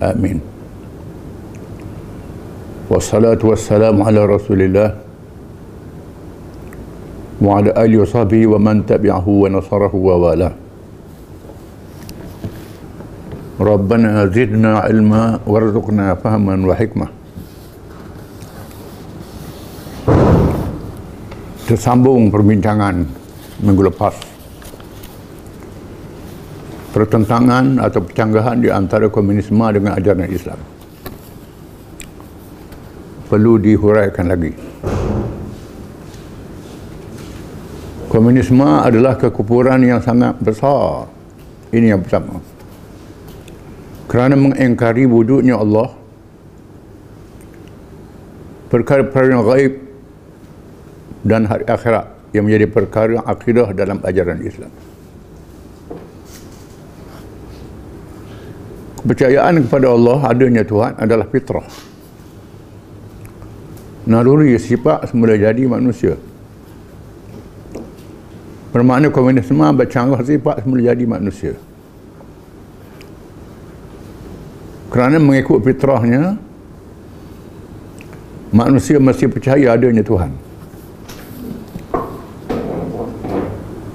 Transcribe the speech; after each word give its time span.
آمين. 0.00 0.40
والصلاة 2.90 3.38
والسلام 3.44 4.02
على 4.02 4.20
رسول 4.24 4.60
الله 4.64 4.88
وعلى 7.44 7.70
آله 7.76 7.96
وصحبه 8.02 8.46
ومن 8.50 8.88
تبعه 8.88 9.26
ونصره 9.28 9.94
ووالاه. 9.94 10.52
ربنا 13.60 14.26
زدنا 14.32 14.72
علما 14.88 15.44
وارزقنا 15.44 16.14
فهما 16.24 16.54
وحكمة. 16.64 17.06
Tersambung 21.68 22.32
perbincangan 22.34 23.06
minggu 23.62 23.92
lepas. 23.92 24.29
Pertentangan 26.90 27.78
atau 27.78 28.02
percanggahan 28.02 28.58
di 28.58 28.68
antara 28.70 29.06
komunisme 29.06 29.62
dengan 29.70 29.94
ajaran 29.94 30.26
Islam. 30.26 30.58
Perlu 33.30 33.62
dihuraikan 33.62 34.26
lagi. 34.26 34.52
Komunisme 38.10 38.66
adalah 38.66 39.14
kekufuran 39.14 39.86
yang 39.86 40.02
sangat 40.02 40.34
besar. 40.42 41.06
Ini 41.70 41.94
yang 41.94 42.02
pertama. 42.02 42.42
Kerana 44.10 44.34
mengingkari 44.34 45.06
wujudnya 45.06 45.54
Allah 45.54 45.94
perkara-perkara 48.66 49.30
yang 49.30 49.46
gaib 49.46 49.74
dan 51.22 51.46
hari 51.46 51.62
akhirat 51.70 52.10
yang 52.34 52.50
menjadi 52.50 52.66
perkara 52.66 53.22
akidah 53.22 53.70
dalam 53.70 54.02
ajaran 54.02 54.42
Islam. 54.42 54.89
Kepercayaan 59.00 59.64
kepada 59.64 59.96
Allah 59.96 60.18
adanya 60.28 60.60
Tuhan 60.60 60.92
adalah 61.00 61.24
fitrah. 61.28 61.64
Naluri 64.04 64.56
sifat 64.60 65.08
semula 65.08 65.36
jadi 65.36 65.64
manusia. 65.64 66.20
Bermakna 68.70 69.08
komunisme 69.08 69.64
bercanggah 69.74 70.20
sifat 70.20 70.62
semula 70.62 70.92
jadi 70.92 71.04
manusia. 71.08 71.56
Kerana 74.92 75.16
mengikut 75.16 75.64
fitrahnya, 75.64 76.36
manusia 78.52 79.00
mesti 79.00 79.26
percaya 79.30 79.72
adanya 79.72 80.02
Tuhan. 80.04 80.50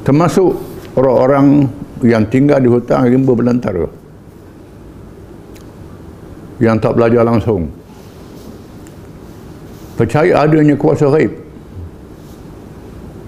termasuk 0.05 0.53
orang-orang 0.93 1.65
yang 2.05 2.29
tinggal 2.29 2.61
di 2.61 2.69
hutan 2.69 3.09
rimba 3.09 3.33
belantara 3.33 3.89
yang 6.59 6.79
tak 6.79 6.95
belajar 6.95 7.23
langsung. 7.27 7.67
Percaya 9.95 10.43
adanya 10.43 10.75
kuasa 10.75 11.07
gaib 11.07 11.45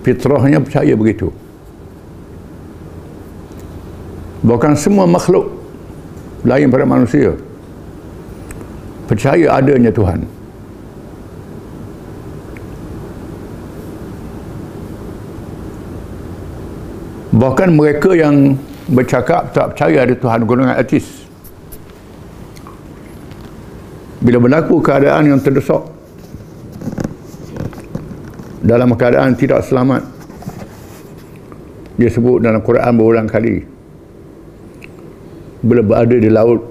fitrahnya 0.08 0.64
percaya 0.64 0.96
begitu. 0.96 1.28
Bahkan 4.48 4.80
semua 4.80 5.04
makhluk 5.04 5.52
lain 6.48 6.72
pada 6.72 6.88
manusia. 6.88 7.36
Percaya 9.12 9.60
adanya 9.60 9.92
Tuhan. 9.92 10.24
Bahkan 17.36 17.70
mereka 17.76 18.16
yang 18.16 18.56
bercakap 18.88 19.52
tak 19.52 19.76
percaya 19.76 20.08
ada 20.08 20.16
Tuhan 20.16 20.48
golongan 20.48 20.80
etis. 20.80 21.27
Bila 24.18 24.42
berlaku 24.42 24.82
keadaan 24.82 25.30
yang 25.30 25.40
terdesak 25.42 25.98
dalam 28.68 28.92
keadaan 29.00 29.32
tidak 29.38 29.64
selamat 29.64 30.04
dia 31.96 32.12
sebut 32.12 32.44
dalam 32.44 32.60
Quran 32.62 32.92
berulang 33.00 33.30
kali 33.30 33.64
bila 35.64 35.82
berada 35.82 36.18
di 36.20 36.30
laut 36.30 36.62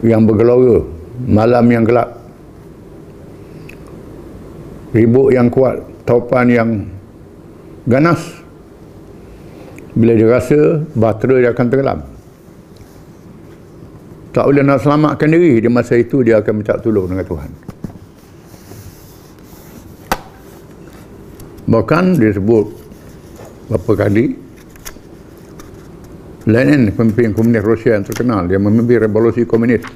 yang 0.00 0.24
bergelora 0.24 0.80
malam 1.28 1.66
yang 1.68 1.84
gelap 1.84 2.18
ribut 4.96 5.36
yang 5.36 5.52
kuat 5.52 5.84
taupan 6.08 6.46
yang 6.50 6.68
ganas 7.86 8.18
bila 9.92 10.16
dia 10.16 10.26
rasa 10.30 10.82
bahtera 10.96 11.36
dia 11.36 11.50
akan 11.52 11.66
tenggelam 11.68 12.00
tak 14.30 14.46
boleh 14.46 14.62
nak 14.62 14.78
selamatkan 14.82 15.26
diri 15.26 15.58
di 15.58 15.68
masa 15.70 15.98
itu 15.98 16.22
dia 16.22 16.38
akan 16.38 16.52
minta 16.62 16.78
tolong 16.78 17.10
dengan 17.10 17.26
Tuhan. 17.26 17.50
Bahkan 21.70 22.04
dia 22.18 22.34
sebut 22.34 22.66
berapa 23.70 23.92
kali 23.94 24.34
Lenin 26.50 26.90
pemimpin 26.90 27.30
komunis 27.30 27.62
Rusia 27.62 27.94
yang 27.94 28.02
terkenal 28.02 28.50
dia 28.50 28.58
memimpin 28.58 29.06
revolusi 29.06 29.46
komunis 29.46 29.86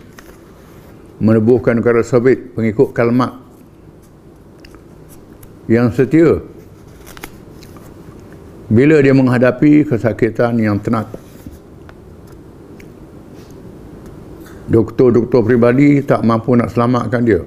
menebuhkan 1.18 1.82
negara 1.82 2.02
Soviet 2.06 2.54
pengikut 2.54 2.94
Karl 2.94 3.10
Marx 3.10 3.34
yang 5.66 5.90
setia. 5.90 6.44
Bila 8.68 8.98
dia 9.00 9.14
menghadapi 9.16 9.86
kesakitan 9.86 10.58
yang 10.60 10.78
tenat 10.82 11.08
doktor-doktor 14.74 15.46
pribadi 15.46 16.02
tak 16.02 16.26
mampu 16.26 16.58
nak 16.58 16.74
selamatkan 16.74 17.22
dia. 17.22 17.46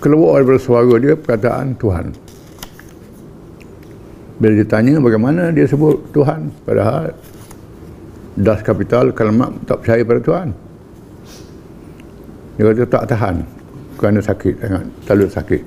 Keluar 0.00 0.40
daripada 0.40 0.60
suara 0.62 0.94
dia 0.96 1.12
perkataan 1.12 1.76
Tuhan. 1.76 2.06
Bila 4.40 4.54
ditanya 4.56 4.96
bagaimana 5.02 5.52
dia 5.52 5.68
sebut 5.68 5.98
Tuhan 6.14 6.48
padahal 6.64 7.12
das 8.38 8.62
kapital 8.64 9.12
kalimat 9.12 9.52
tak 9.68 9.84
percaya 9.84 10.02
pada 10.06 10.20
Tuhan. 10.24 10.48
Dia 12.56 12.64
kata 12.72 12.84
tak 12.88 13.04
tahan 13.12 13.36
kerana 13.98 14.20
sakit 14.22 14.54
sangat 14.62 14.84
terlalu 15.04 15.26
sakit. 15.28 15.62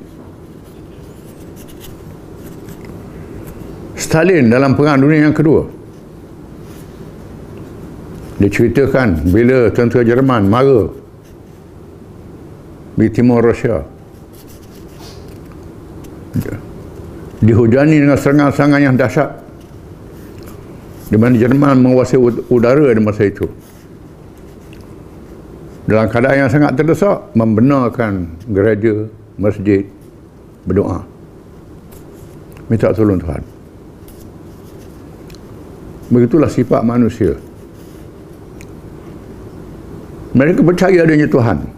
Stalin 3.99 4.49
dalam 4.49 4.73
perang 4.73 4.97
dunia 4.97 5.29
yang 5.29 5.35
kedua 5.35 5.80
dia 8.41 8.49
ceritakan 8.49 9.29
bila 9.29 9.69
tentera 9.69 10.01
Jerman 10.01 10.49
mara 10.49 10.89
di 12.97 13.07
timur 13.13 13.45
Rusia 13.45 13.85
dihujani 17.41 17.97
dengan 17.97 18.17
serangan-serangan 18.17 18.81
yang 18.81 18.95
dahsyat. 18.95 19.29
Di 21.11 21.19
mana 21.19 21.35
Jerman 21.35 21.83
menguasai 21.83 22.15
udara 22.47 22.87
di 22.95 23.01
masa 23.03 23.27
itu. 23.27 23.43
Dalam 25.83 26.07
keadaan 26.07 26.47
yang 26.47 26.49
sangat 26.53 26.71
terdesak 26.79 27.35
membenarkan 27.35 28.31
gereja 28.47 29.11
masjid 29.35 29.83
berdoa. 30.63 31.03
Minta 32.71 32.95
tolong 32.95 33.19
Tuhan. 33.19 33.43
Begitulah 36.15 36.47
sifat 36.47 36.79
manusia. 36.87 37.35
Mereka 40.41 40.65
percaya 40.65 41.05
adanya 41.05 41.29
Tuhan 41.29 41.69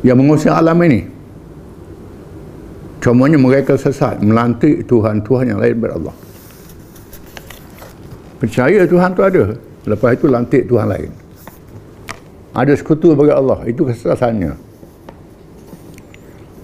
yang 0.00 0.16
menguasai 0.16 0.56
alam 0.56 0.80
ini. 0.88 1.04
Cumanya 3.04 3.36
mereka 3.36 3.76
sesat, 3.76 4.24
melantik 4.24 4.88
Tuhan-Tuhan 4.88 5.52
yang 5.52 5.60
lain 5.60 5.76
daripada 5.76 6.00
Allah. 6.00 6.16
Percaya 8.40 8.88
Tuhan 8.88 9.12
tu 9.12 9.20
ada. 9.20 9.44
Lepas 9.84 10.16
itu 10.16 10.32
lantik 10.32 10.64
Tuhan 10.64 10.88
lain. 10.88 11.12
Ada 12.56 12.72
sekutu 12.80 13.12
bagi 13.12 13.36
Allah. 13.36 13.68
Itu 13.68 13.84
kesesatannya. 13.84 14.56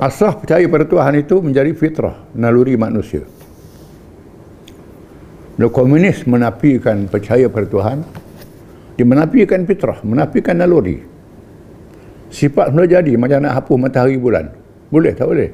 Asah 0.00 0.40
percaya 0.40 0.64
pada 0.72 0.88
Tuhan 0.88 1.20
itu 1.20 1.36
menjadi 1.44 1.72
fitrah, 1.76 2.16
naluri 2.32 2.80
manusia. 2.80 3.28
Bila 5.60 5.68
komunis 5.68 6.24
menafikan 6.24 7.08
percaya 7.12 7.44
pada 7.52 7.68
Tuhan, 7.68 8.04
dia 8.96 9.04
menafikan 9.04 9.68
fitrah, 9.68 10.00
menafikan 10.00 10.56
naluri. 10.56 11.04
Sifat 12.32 12.72
sudah 12.72 12.88
jadi 12.88 13.12
macam 13.14 13.44
nak 13.44 13.62
hapus 13.62 13.76
matahari 13.76 14.16
bulan. 14.16 14.50
Boleh 14.88 15.12
tak 15.12 15.28
boleh? 15.28 15.50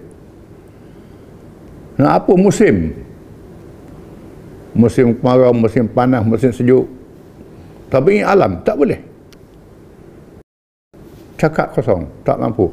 Nak 1.99 2.13
apa 2.23 2.33
musim? 2.39 2.95
Musim 4.73 5.13
kemarau, 5.19 5.53
musim 5.53 5.85
panas, 5.85 6.25
musim 6.25 6.49
sejuk. 6.49 6.89
Tapi 7.93 8.19
ini 8.19 8.25
alam, 8.25 8.65
tak 8.65 8.81
boleh. 8.81 8.97
Cakap 11.37 11.77
kosong, 11.77 12.09
tak 12.25 12.41
mampu. 12.41 12.73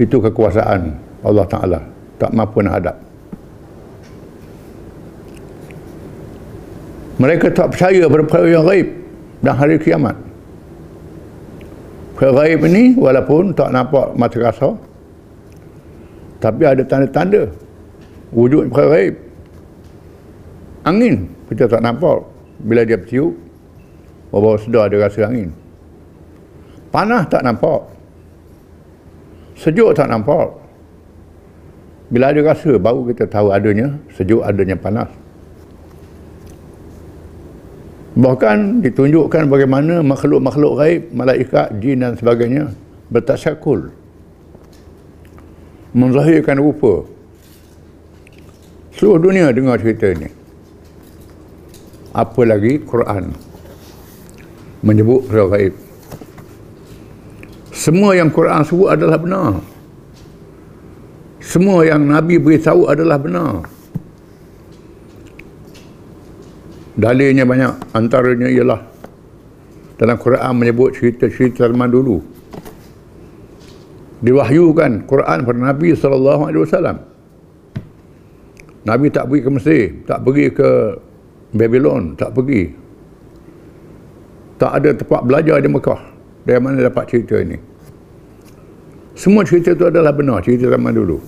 Itu 0.00 0.22
kekuasaan 0.24 0.96
Allah 1.20 1.46
Ta'ala. 1.50 1.80
Tak 2.16 2.32
mampu 2.32 2.64
nak 2.64 2.74
hadap. 2.80 2.96
Mereka 7.16 7.48
tak 7.56 7.72
percaya 7.72 8.04
pada 8.04 8.22
perkara 8.28 8.48
yang 8.52 8.64
gaib 8.68 8.88
dan 9.40 9.54
hari 9.56 9.80
kiamat. 9.80 10.16
Perkara 12.12 12.44
gaib 12.44 12.60
ini 12.68 12.92
walaupun 12.96 13.56
tak 13.56 13.72
nampak 13.72 14.12
mata 14.16 14.36
rasa 14.40 14.76
tapi 16.36 16.62
ada 16.68 16.84
tanda-tanda 16.84 17.48
wujud 18.36 18.68
perkara 18.68 18.88
gaib. 19.00 19.14
Angin 20.84 21.32
kita 21.48 21.64
tak 21.64 21.80
nampak 21.80 22.20
bila 22.60 22.84
dia 22.84 23.00
bertiup 23.00 23.32
bawa 24.28 24.60
sedar 24.60 24.92
ada 24.92 25.08
rasa 25.08 25.24
angin. 25.24 25.48
Panas 26.92 27.24
tak 27.32 27.40
nampak. 27.44 27.80
Sejuk 29.56 29.96
tak 29.96 30.12
nampak. 30.12 30.52
Bila 32.12 32.30
ada 32.30 32.40
rasa 32.44 32.76
baru 32.76 33.08
kita 33.08 33.24
tahu 33.24 33.50
adanya 33.50 33.96
sejuk 34.12 34.44
adanya 34.44 34.76
panas. 34.76 35.08
Bahkan 38.16 38.80
ditunjukkan 38.80 39.44
bagaimana 39.52 40.00
makhluk-makhluk 40.00 40.72
gaib, 40.80 41.02
malaikat, 41.12 41.68
jin 41.84 42.00
dan 42.00 42.16
sebagainya 42.16 42.72
bertasyakul. 43.12 43.92
Menzahirkan 45.92 46.56
rupa. 46.56 47.04
Seluruh 48.96 49.20
dunia 49.20 49.52
dengar 49.52 49.76
cerita 49.76 50.08
ini. 50.08 50.32
Apa 52.16 52.48
lagi 52.48 52.80
Quran 52.80 53.36
menyebut 54.80 55.28
perkara 55.28 55.52
gaib. 55.52 55.74
Semua 57.76 58.16
yang 58.16 58.32
Quran 58.32 58.64
sebut 58.64 58.96
adalah 58.96 59.20
benar. 59.20 59.60
Semua 61.44 61.84
yang 61.84 62.08
Nabi 62.08 62.40
beritahu 62.40 62.88
adalah 62.88 63.20
benar. 63.20 63.75
Dalilnya 66.96 67.44
banyak. 67.44 67.92
Antaranya 67.92 68.48
ialah 68.48 68.80
dalam 70.00 70.16
Quran 70.16 70.52
menyebut 70.56 70.96
cerita-cerita 70.96 71.68
zaman 71.68 71.92
dulu. 71.92 72.24
Diwahyukan 74.24 75.04
Quran 75.04 75.38
pada 75.44 75.60
Nabi 75.60 75.92
SAW. 75.92 76.96
Nabi 78.86 79.06
tak 79.12 79.28
pergi 79.28 79.42
ke 79.44 79.50
Mesir, 79.52 79.82
tak 80.08 80.24
pergi 80.24 80.46
ke 80.56 80.68
Babylon, 81.52 82.16
tak 82.16 82.32
pergi. 82.32 82.64
Tak 84.56 84.72
ada 84.72 84.90
tempat 84.96 85.20
belajar 85.20 85.60
di 85.60 85.68
Mekah. 85.68 86.00
Dari 86.48 86.60
mana 86.62 86.80
dapat 86.80 87.04
cerita 87.12 87.36
ini? 87.36 87.58
Semua 89.12 89.44
cerita 89.44 89.76
itu 89.76 89.84
adalah 89.84 90.16
benar, 90.16 90.40
cerita 90.40 90.70
zaman 90.72 90.96
dulu. 90.96 91.18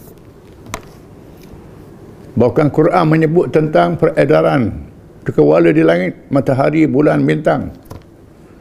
Bahkan 2.38 2.72
Quran 2.72 3.04
menyebut 3.04 3.50
tentang 3.50 3.98
peredaran 3.98 4.87
cakrawala 5.26 5.70
di 5.74 5.82
langit, 5.82 6.14
matahari, 6.28 6.84
bulan, 6.84 7.24
bintang. 7.24 7.72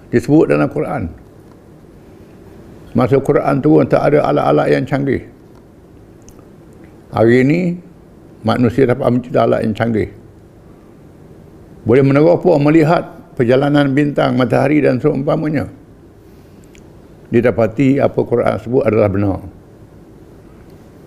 Disebut 0.10 0.50
dalam 0.50 0.72
Quran. 0.72 1.04
Masa 2.96 3.20
Quran 3.22 3.62
turun 3.62 3.86
tak 3.86 4.10
ada 4.10 4.26
alat-alat 4.26 4.68
yang 4.74 4.84
canggih. 4.88 5.22
Hari 7.14 7.36
ini 7.46 7.60
manusia 8.42 8.90
dapat 8.90 9.06
mencipta 9.12 9.46
alat 9.46 9.62
yang 9.68 9.76
canggih. 9.76 10.10
Boleh 11.86 12.04
meneropong 12.04 12.60
melihat 12.64 13.06
perjalanan 13.38 13.94
bintang, 13.94 14.34
matahari 14.36 14.82
dan 14.82 14.98
seumpamanya. 14.98 15.70
Didapati 17.28 18.00
apa 18.00 18.20
Quran 18.24 18.56
sebut 18.60 18.84
adalah 18.88 19.12
benar. 19.12 19.40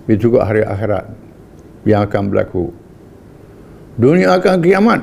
Itu 0.08 0.30
juga 0.30 0.44
hari 0.44 0.64
akhirat 0.64 1.04
yang 1.88 2.04
akan 2.04 2.22
berlaku. 2.28 2.72
Dunia 3.96 4.36
akan 4.36 4.56
kiamat. 4.60 5.00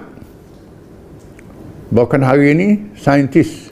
Bahkan 1.87 2.19
hari 2.19 2.51
ini 2.51 2.67
saintis 2.99 3.71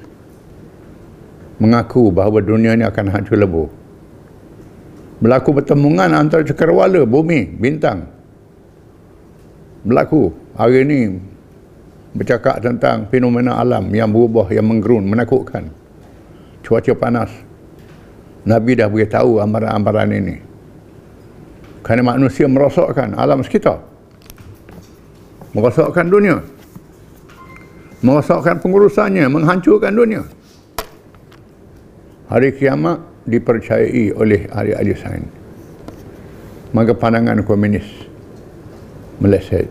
mengaku 1.60 2.08
bahawa 2.16 2.40
dunia 2.40 2.72
ini 2.72 2.88
akan 2.88 3.12
hancur 3.12 3.36
lebur. 3.36 3.68
Berlaku 5.20 5.60
pertemuan 5.60 6.12
antara 6.16 6.44
cakrawala, 6.48 7.04
bumi, 7.04 7.44
bintang. 7.60 8.08
Berlaku 9.84 10.32
hari 10.56 10.88
ini 10.88 11.00
bercakap 12.16 12.64
tentang 12.64 13.12
fenomena 13.12 13.60
alam 13.60 13.92
yang 13.92 14.08
berubah, 14.08 14.48
yang 14.52 14.68
menggerun, 14.68 15.04
menakutkan. 15.12 15.68
Cuaca 16.64 16.96
panas. 16.96 17.32
Nabi 18.48 18.80
dah 18.80 18.88
beritahu 18.88 19.44
amaran-amaran 19.44 20.10
ini. 20.16 20.36
Kerana 21.84 22.16
manusia 22.16 22.48
merosakkan 22.48 23.12
alam 23.20 23.44
sekitar. 23.44 23.84
Merosakkan 25.52 26.08
dunia 26.08 26.55
merosakkan 28.06 28.62
pengurusannya, 28.62 29.26
menghancurkan 29.26 29.98
dunia. 29.98 30.22
Hari 32.30 32.54
kiamat 32.54 33.02
dipercayai 33.26 34.14
oleh 34.14 34.46
ahli-ahli 34.54 34.94
sains. 34.94 35.30
Maka 36.70 36.94
pandangan 36.94 37.42
komunis 37.42 37.86
meleset. 39.18 39.66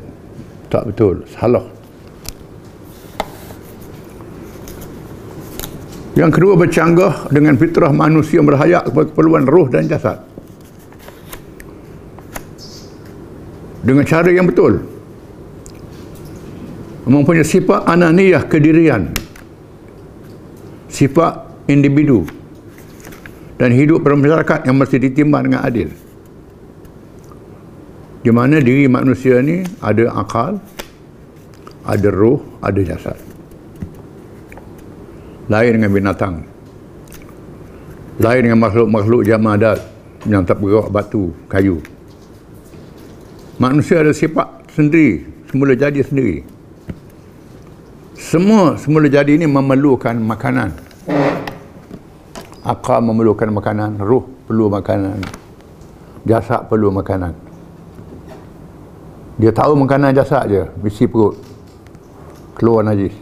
Tak 0.66 0.90
betul, 0.90 1.22
salah. 1.30 1.62
Yang 6.14 6.30
kedua 6.38 6.54
bercanggah 6.58 7.30
dengan 7.30 7.54
fitrah 7.58 7.90
manusia 7.90 8.42
berhayat 8.42 8.86
kepada 8.90 9.06
keperluan 9.10 9.46
roh 9.46 9.66
dan 9.70 9.86
jasad. 9.86 10.22
Dengan 13.84 14.06
cara 14.08 14.30
yang 14.32 14.48
betul 14.48 14.93
mempunyai 17.04 17.44
sifat 17.44 17.84
ananiyah 17.84 18.48
kedirian. 18.48 19.12
Sifat 20.88 21.44
individu. 21.68 22.24
Dan 23.54 23.70
hidup 23.70 24.02
bermasyarakat 24.02 24.66
yang 24.66 24.76
mesti 24.76 24.96
ditimbang 24.98 25.46
dengan 25.46 25.62
adil. 25.62 25.88
Di 28.24 28.32
mana 28.32 28.56
diri 28.58 28.88
manusia 28.88 29.38
ni 29.44 29.62
ada 29.84 30.08
akal 30.16 30.56
ada 31.84 32.08
roh 32.08 32.40
ada 32.64 32.80
jasad. 32.80 33.20
Lain 35.52 35.76
dengan 35.76 35.92
binatang. 35.92 36.34
Lain 38.16 38.40
dengan 38.48 38.64
makhluk-makhluk 38.64 39.28
jamadat 39.28 39.76
yang 40.24 40.40
tak 40.48 40.56
bergerak 40.56 40.88
batu 40.88 41.36
kayu. 41.52 41.84
Manusia 43.60 44.00
ada 44.00 44.10
sifat 44.16 44.72
sendiri 44.72 45.28
semula 45.52 45.76
jadi 45.76 46.00
sendiri 46.00 46.53
semua 48.24 48.80
semula 48.80 49.04
jadi 49.04 49.36
ini 49.36 49.44
memerlukan 49.44 50.16
makanan. 50.16 50.72
Akal 52.64 53.04
memerlukan 53.04 53.52
makanan 53.52 54.00
ruh 54.00 54.24
perlu 54.48 54.72
makanan 54.72 55.20
jasad 56.24 56.64
perlu 56.72 56.88
makanan. 56.88 57.36
Dia 59.36 59.52
tahu 59.52 59.76
makanan 59.76 60.16
jasad 60.16 60.48
je 60.48 60.64
bisi 60.80 61.04
perut 61.04 61.36
keluar 62.56 62.80
najis 62.80 63.12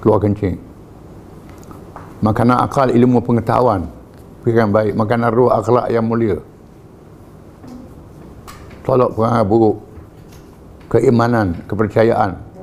keluar 0.00 0.24
kencing. 0.24 0.56
Makanan 2.24 2.64
akal 2.64 2.88
ilmu 2.88 3.20
pengetahuan. 3.20 3.92
Fikiran 4.40 4.72
baik 4.72 4.96
makanan 4.96 5.28
ruh 5.36 5.52
akhlak 5.52 5.92
yang 5.92 6.08
mulia. 6.08 6.40
Tolak 8.88 9.12
perangai 9.12 9.44
buruk 9.44 9.84
keimanan 10.88 11.60
kepercayaan 11.68 12.53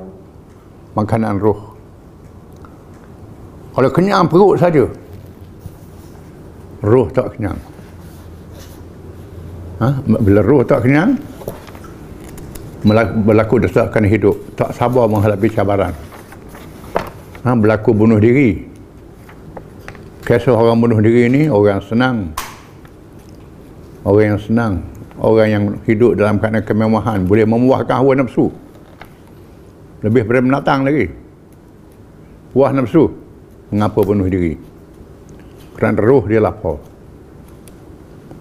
makanan 0.96 1.40
roh. 1.40 1.76
Kalau 3.72 3.90
kenyang 3.92 4.28
perut 4.28 4.60
saja, 4.60 4.84
roh 6.84 7.08
tak 7.12 7.36
kenyang. 7.36 7.60
Ha? 9.80 9.88
Bila 10.06 10.44
roh 10.44 10.62
tak 10.68 10.84
kenyang, 10.84 11.16
berlaku 13.24 13.64
desakan 13.64 14.04
hidup, 14.06 14.36
tak 14.60 14.76
sabar 14.76 15.08
menghadapi 15.08 15.48
cabaran. 15.48 15.96
Ha? 17.48 17.50
Berlaku 17.56 17.96
bunuh 17.96 18.20
diri. 18.20 18.68
Kisah 20.28 20.54
orang 20.54 20.78
bunuh 20.78 21.00
diri 21.00 21.32
ini, 21.32 21.42
orang 21.48 21.82
senang. 21.82 22.36
Orang 24.04 24.36
yang 24.36 24.42
senang. 24.42 24.74
orang 25.22 25.48
yang 25.48 25.64
hidup 25.86 26.18
dalam 26.18 26.42
keadaan 26.42 26.66
kemewahan 26.66 27.20
boleh 27.30 27.46
memuahkan 27.46 28.02
hawa 28.02 28.18
nafsu 28.18 28.50
lebih 30.02 30.26
daripada 30.26 30.42
menatang 30.42 30.82
lagi. 30.86 31.06
Puas 32.52 32.74
nafsu 32.74 33.08
mengapa 33.70 34.02
penuh 34.02 34.28
diri? 34.28 34.54
Kerana 35.78 36.02
roh 36.02 36.26
dia 36.26 36.42
lapar. 36.42 36.78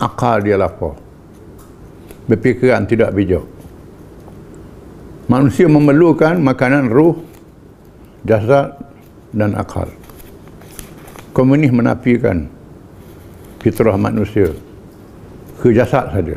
Akal 0.00 0.43
dia 0.45 0.57
lapar. 0.57 0.97
Berfikiran 2.26 2.88
tidak 2.88 3.12
bijak. 3.12 3.45
Manusia 5.31 5.71
memerlukan 5.71 6.43
makanan 6.43 6.90
roh 6.90 7.23
jasad 8.26 8.75
dan 9.31 9.55
akal. 9.55 9.87
Komunis 11.31 11.71
menafikan 11.71 12.50
fitrah 13.62 13.95
manusia 13.95 14.50
ke 15.62 15.71
jasad 15.71 16.11
saja. 16.11 16.37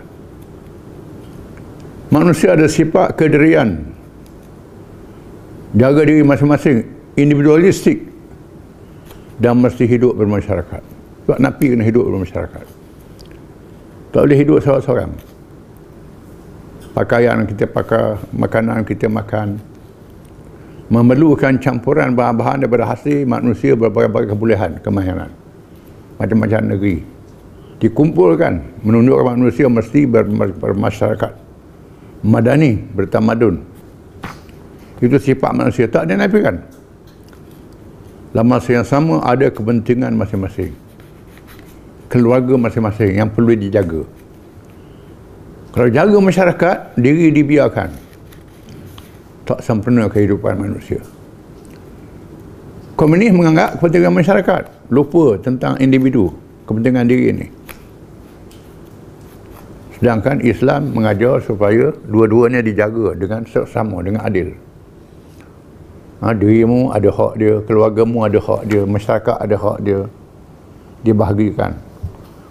Manusia 2.13 2.53
ada 2.53 2.69
sifat 2.69 3.17
kedirian 3.17 3.92
jaga 5.73 6.01
diri 6.05 6.21
masing-masing 6.21 6.85
individualistik. 7.17 8.09
Dan 9.33 9.59
mesti 9.59 9.89
hidup 9.89 10.13
bermasyarakat. 10.13 10.81
Sebab 11.25 11.37
Nabi 11.41 11.73
kena 11.73 11.83
hidup 11.83 12.05
bermasyarakat. 12.05 12.65
Tak 14.13 14.21
boleh 14.29 14.37
hidup 14.37 14.61
seorang-seorang. 14.61 15.11
Pakaian 16.93 17.41
kita 17.49 17.65
pakai 17.65 18.21
makanan 18.29 18.85
kita 18.85 19.09
makan. 19.09 19.57
Memerlukan 20.93 21.57
campuran 21.57 22.13
bahan-bahan 22.13 22.61
daripada 22.61 22.85
hasil 22.85 23.25
manusia 23.25 23.73
berbagai-bagai 23.73 24.37
kebolehan 24.37 24.77
kemahiran. 24.85 25.33
Macam-macam 26.21 26.77
negeri. 26.77 27.01
Dikumpulkan 27.81 28.85
menunjukkan 28.85 29.25
manusia 29.33 29.65
mesti 29.65 30.05
bermasyarakat. 30.61 31.33
Madani 32.21 32.79
bertamadun 32.93 33.72
itu 35.03 35.19
sifat 35.19 35.51
manusia. 35.51 35.85
Tak 35.91 36.07
dia 36.07 36.15
nafikan 36.15 36.63
dalam 38.33 38.49
masa 38.49 38.73
yang 38.73 38.87
sama 38.87 39.21
ada 39.21 39.51
kepentingan 39.51 40.15
masing-masing. 40.17 40.73
Keluarga 42.09 42.57
masing-masing 42.57 43.21
yang 43.21 43.29
perlu 43.29 43.53
dijaga. 43.53 44.01
Kalau 45.73 45.89
jaga 45.89 46.17
masyarakat 46.17 46.77
diri 46.97 47.29
dibiarkan. 47.29 47.89
Tak 49.43 49.59
sempurna 49.59 50.07
kehidupan 50.07 50.55
manusia. 50.55 51.03
Komunis 52.97 53.33
menganggap 53.33 53.77
kepentingan 53.77 54.13
masyarakat. 54.13 54.63
Lupa 54.93 55.37
tentang 55.41 55.77
individu 55.81 56.33
kepentingan 56.69 57.05
diri 57.09 57.25
ini. 57.33 57.47
Sedangkan 59.97 60.41
Islam 60.41 60.93
mengajar 60.93 61.41
supaya 61.41 61.93
dua-duanya 62.07 62.65
dijaga 62.65 63.17
dengan 63.17 63.45
sama, 63.45 64.01
dengan 64.05 64.25
adil. 64.25 64.62
Ha, 66.23 66.31
dirimu 66.31 66.95
ada 66.95 67.11
hak 67.11 67.33
dia, 67.35 67.59
keluargamu 67.67 68.23
ada 68.23 68.39
hak 68.39 68.61
dia, 68.63 68.87
masyarakat 68.87 69.35
ada 69.43 69.55
hak 69.59 69.77
dia. 69.83 70.07
Dibahagikan. 71.03 71.75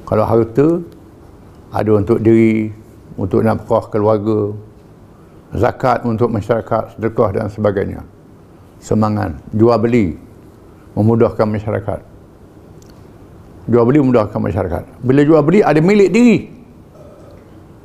Kalau 0.05 0.29
harta, 0.29 0.85
ada 1.73 1.91
untuk 1.97 2.21
diri, 2.21 2.69
untuk 3.17 3.41
nafkah 3.41 3.89
keluarga, 3.89 4.53
zakat 5.57 6.05
untuk 6.05 6.29
masyarakat, 6.29 7.01
sedekah 7.01 7.33
dan 7.33 7.49
sebagainya. 7.49 8.05
Semangat, 8.77 9.41
jual 9.57 9.81
beli, 9.81 10.21
memudahkan 10.93 11.49
masyarakat. 11.49 12.01
Jual 13.73 13.89
beli 13.89 14.05
memudahkan 14.05 14.37
masyarakat. 14.37 14.83
Bila 15.01 15.25
jual 15.25 15.41
beli, 15.41 15.65
ada 15.65 15.81
milik 15.81 16.13
diri 16.13 16.53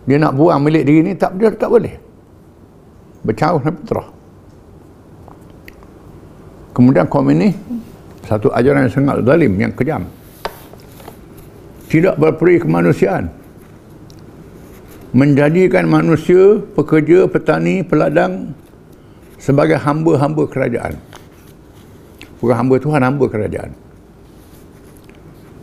dia 0.08 0.16
nak 0.16 0.34
buang 0.40 0.64
milik 0.64 0.88
diri 0.88 1.04
ni 1.04 1.14
tak 1.20 1.36
dia 1.36 1.52
tak 1.52 1.68
boleh 1.68 2.00
bercaruh 3.28 3.60
dengan 3.60 3.76
fitrah 3.76 4.08
kemudian 6.78 7.10
kaum 7.10 7.26
ini 7.34 7.58
satu 8.30 8.54
ajaran 8.54 8.86
yang 8.86 8.94
sangat 8.94 9.26
zalim 9.26 9.54
yang 9.58 9.74
kejam. 9.74 10.06
Tidak 11.90 12.20
berperi 12.22 12.62
kemanusiaan. 12.62 13.32
Menjadikan 15.16 15.88
manusia 15.90 16.62
pekerja 16.76 17.26
petani 17.26 17.82
peladang 17.82 18.54
sebagai 19.42 19.80
hamba-hamba 19.82 20.46
kerajaan. 20.46 21.00
Bukan 22.44 22.54
hamba 22.54 22.76
Tuhan 22.78 23.02
hamba 23.02 23.26
kerajaan. 23.26 23.72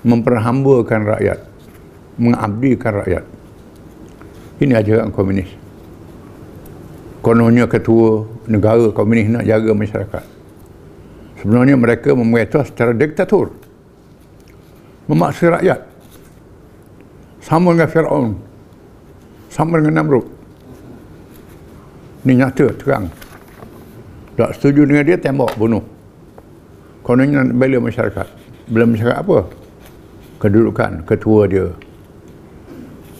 Memperhambakan 0.02 1.00
rakyat. 1.14 1.38
Mengabdikan 2.16 2.92
rakyat. 3.04 3.24
Ini 4.64 4.72
ajaran 4.80 5.12
komunis. 5.12 5.52
Kononnya 7.20 7.68
ketua 7.68 8.24
negara 8.48 8.88
komunis 8.90 9.28
nak 9.28 9.44
jaga 9.44 9.70
masyarakat. 9.76 10.33
Sebenarnya 11.44 11.76
mereka 11.76 12.16
memerintah 12.16 12.64
secara 12.64 12.96
diktator. 12.96 13.52
Memaksa 15.04 15.60
rakyat. 15.60 15.84
Sama 17.44 17.76
dengan 17.76 17.88
Fir'aun. 17.92 18.32
Sama 19.52 19.76
dengan 19.76 20.00
Namrud. 20.00 20.24
Ini 22.24 22.40
nyata, 22.40 22.72
terang. 22.80 23.12
Tak 24.40 24.56
setuju 24.56 24.88
dengan 24.88 25.04
dia, 25.04 25.20
tembak, 25.20 25.52
bunuh. 25.60 25.84
Kononnya 27.04 27.44
bela 27.52 27.76
masyarakat. 27.76 28.24
Bela 28.64 28.88
masyarakat 28.88 29.20
apa? 29.20 29.44
Kedudukan 30.40 31.04
ketua 31.04 31.44
dia, 31.44 31.68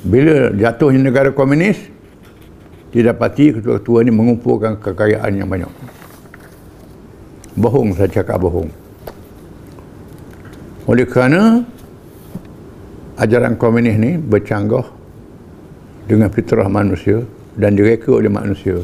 bila 0.05 0.53
jatuhnya 0.53 1.01
negara 1.01 1.33
komunis 1.33 1.81
didapati 2.93 3.57
ketua-ketua 3.57 4.05
ini 4.05 4.13
mengumpulkan 4.13 4.77
kekayaan 4.77 5.33
yang 5.33 5.49
banyak 5.49 5.73
bohong 7.55 7.95
saya 7.95 8.11
cakap 8.11 8.43
bohong 8.43 8.71
oleh 10.85 11.07
kerana 11.09 11.65
ajaran 13.17 13.55
komunis 13.57 13.97
ni 13.97 14.19
bercanggah 14.19 14.85
dengan 16.05 16.29
fitrah 16.29 16.69
manusia 16.69 17.25
dan 17.55 17.79
direka 17.79 18.11
oleh 18.13 18.29
manusia 18.29 18.83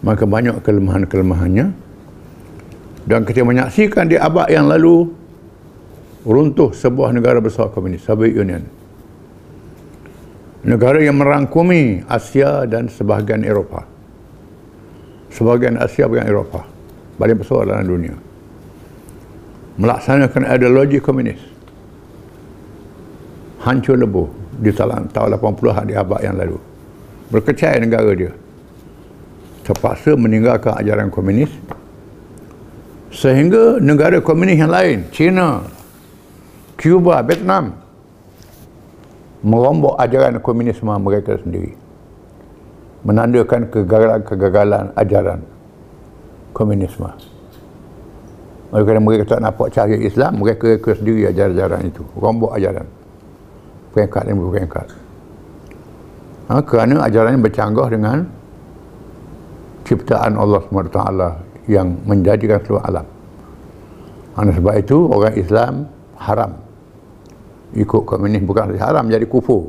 maka 0.00 0.24
banyak 0.24 0.58
kelemahan-kelemahannya 0.64 1.66
dan 3.04 3.20
kita 3.28 3.44
menyaksikan 3.44 4.08
di 4.08 4.16
abad 4.16 4.48
yang 4.48 4.68
lalu 4.68 5.12
runtuh 6.24 6.72
sebuah 6.72 7.12
negara 7.12 7.40
besar 7.40 7.68
komunis 7.68 8.04
Soviet 8.04 8.32
Union 8.32 8.80
negara 10.64 11.00
yang 11.00 11.16
merangkumi 11.16 12.04
Asia 12.04 12.68
dan 12.68 12.92
sebahagian 12.92 13.44
Eropah. 13.44 13.84
Sebahagian 15.32 15.80
Asia 15.80 16.04
bagian 16.10 16.28
Eropah. 16.28 16.64
Paling 17.20 17.36
besar 17.36 17.68
dalam 17.68 17.84
dunia. 17.84 18.16
Melaksanakan 19.76 20.48
ideologi 20.48 20.96
komunis. 21.04 21.40
Hancur 23.60 24.00
lebuh 24.00 24.24
di 24.56 24.72
tahun 24.72 25.12
80-an 25.12 25.84
di 25.84 25.92
abad 25.92 26.20
yang 26.24 26.40
lalu. 26.40 26.56
Berkecai 27.28 27.76
negara 27.76 28.08
dia. 28.16 28.32
Terpaksa 29.68 30.16
meninggalkan 30.16 30.80
ajaran 30.80 31.12
komunis. 31.12 31.52
Sehingga 33.12 33.76
negara 33.84 34.16
komunis 34.24 34.56
yang 34.56 34.72
lain, 34.72 35.04
China, 35.12 35.60
Cuba, 36.80 37.20
Vietnam, 37.20 37.76
merombak 39.44 40.00
ajaran 40.00 40.40
komunisme 40.40 40.88
mereka 40.96 41.36
sendiri 41.36 41.76
menandakan 43.00 43.64
kegagalan-kegagalan 43.72 44.92
ajaran 44.92 45.40
komunisme. 46.52 47.10
Kerana 48.70 49.02
mereka 49.02 49.34
tak 49.34 49.40
nampak 49.42 49.74
cahaya 49.74 49.98
Islam 49.98 50.38
mereka 50.38 50.78
reka 50.78 50.94
sendiri 50.94 51.26
ajaran-ajaran 51.26 51.90
itu. 51.90 52.02
Rombak 52.14 52.54
ajaran. 52.54 52.86
Peringkat 53.90 54.22
demi 54.30 54.46
peringkat. 54.46 54.86
Ha, 56.50 56.62
kerana 56.62 57.02
ajarannya 57.02 57.42
bercanggah 57.42 57.88
dengan 57.90 58.18
ciptaan 59.82 60.38
Allah 60.38 60.62
SWT 60.70 61.00
yang 61.66 61.98
menjadikan 62.06 62.62
seluruh 62.62 62.82
alam. 62.86 63.06
Oleh 64.38 64.54
sebab 64.54 64.74
itu 64.78 64.98
orang 65.10 65.34
Islam 65.34 65.72
haram. 66.14 66.52
Ikut 67.74 68.02
komunis 68.06 68.42
bukan 68.46 68.78
haram 68.78 69.10
jadi 69.10 69.26
kufur. 69.26 69.66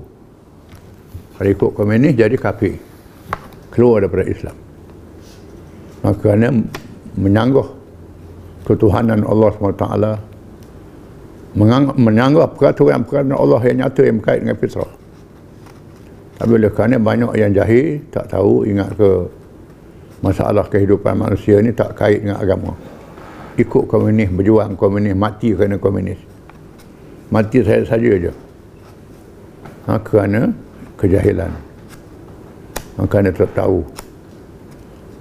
Kalau 1.41 1.49
ikut 1.49 1.69
komunis 1.73 2.13
jadi 2.13 2.37
kafir. 2.37 2.77
Keluar 3.73 4.05
daripada 4.05 4.29
Islam 4.29 4.60
maka 6.01 6.17
kerana 6.17 6.49
menyanggah 7.17 7.67
ketuhanan 8.65 9.21
Allah 9.25 9.49
SWT 9.53 9.85
menyanggah 11.99 12.47
peraturan-peraturan 12.55 13.35
Allah 13.35 13.61
yang 13.67 13.77
nyata 13.83 14.01
yang 14.07 14.17
berkait 14.23 14.39
dengan 14.39 14.55
fitrah. 14.55 14.91
Tapi 16.39 16.51
oleh 16.57 16.71
kerana 16.71 16.95
banyak 16.97 17.31
yang 17.37 17.51
jahil 17.53 18.01
tak 18.09 18.31
tahu 18.31 18.65
ingat 18.65 18.95
ke 18.95 19.11
masalah 20.23 20.65
kehidupan 20.65 21.13
manusia 21.19 21.59
ni 21.59 21.75
tak 21.75 21.93
kait 21.93 22.23
dengan 22.23 22.39
agama. 22.39 22.73
Ikut 23.59 23.85
komunis 23.85 24.31
berjuang 24.31 24.79
komunis 24.79 25.13
mati 25.13 25.51
kerana 25.51 25.75
komunis. 25.75 26.17
Mati 27.29 27.61
saya 27.61 27.83
saja 27.83 28.11
je. 28.15 28.31
Ha, 29.85 29.99
kerana 30.01 30.49
kejahilan. 30.95 31.51
Maka 32.95 33.15
dia 33.21 33.33
tak 33.35 33.51
tahu 33.53 33.83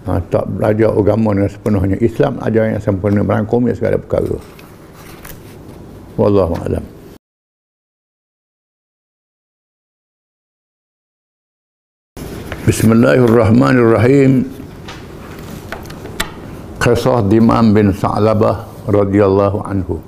ha, 0.08 0.20
tak 0.30 0.44
belajar 0.48 0.90
agama 0.94 1.36
dengan 1.36 1.50
sepenuhnya. 1.50 1.96
Islam 2.00 2.40
ajar 2.40 2.72
yang 2.72 2.80
sempurna 2.80 3.20
merangkumi 3.20 3.74
segala 3.76 4.00
perkara. 4.00 4.36
Wallahu 6.16 6.54
alam. 6.64 6.84
Bismillahirrahmanirrahim. 12.68 14.46
Qisah 16.80 17.26
Dimam 17.28 17.76
bin 17.76 17.92
Sa'labah 17.92 18.64
radhiyallahu 18.88 19.58
anhu. 19.66 20.00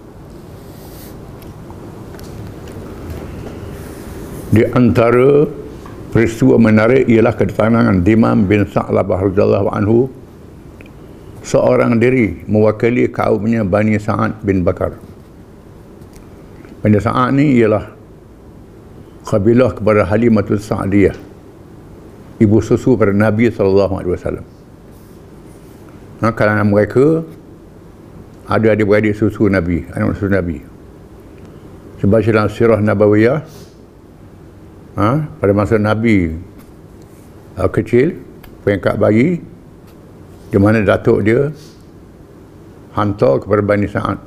Di 4.53 4.69
antara 4.73 5.49
peristiwa 6.13 6.61
menarik 6.61 7.09
ialah 7.09 7.33
kedatangan 7.33 8.05
Dimam 8.05 8.45
bin 8.45 8.69
Sa'labah 8.69 9.33
radhiyallahu 9.33 9.69
anhu 9.73 10.13
seorang 11.41 11.97
diri 11.97 12.45
mewakili 12.45 13.09
kaumnya 13.09 13.65
Bani 13.65 13.97
Sa'ad 13.97 14.45
bin 14.45 14.61
Bakar. 14.61 14.93
Bani 16.85 17.01
Sa'ad 17.01 17.33
ni 17.33 17.57
ialah 17.57 17.89
kabilah 19.25 19.73
kepada 19.73 20.05
Halimatul 20.05 20.61
Sa'diyah. 20.61 21.17
Ibu 22.39 22.59
susu 22.61 22.93
pada 23.01 23.17
Nabi 23.17 23.49
sallallahu 23.49 23.95
alaihi 23.97 24.13
wasallam. 24.13 24.47
Ha, 26.21 26.31
kalangan 26.31 26.69
mereka 26.69 27.25
ada 28.47 28.75
adik-beradik 28.77 29.17
susu 29.17 29.49
Nabi, 29.49 29.87
anak 29.97 30.19
susu 30.19 30.29
Nabi. 30.29 30.59
Sebab 32.03 32.19
dalam 32.19 32.51
sirah 32.51 32.83
Nabawiyah, 32.83 33.47
ha, 34.97 35.25
pada 35.41 35.53
masa 35.57 35.81
Nabi 35.81 36.37
uh, 37.57 37.69
kecil 37.69 38.19
pengangkat 38.65 38.95
bayi 39.01 39.29
di 40.53 40.59
mana 40.61 40.85
datuk 40.85 41.25
dia 41.25 41.49
hantar 42.93 43.41
kepada 43.41 43.63
Bani 43.65 43.89
Sa'ad 43.89 44.21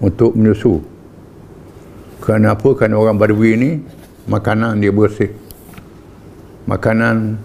untuk 0.00 0.32
menyusu. 0.32 0.80
Kenapa 2.24 2.72
kerana 2.76 2.96
orang 2.96 3.20
Badui 3.20 3.52
ini 3.56 3.70
makanan 4.28 4.80
dia 4.80 4.92
bersih. 4.92 5.32
Makanan 6.68 7.40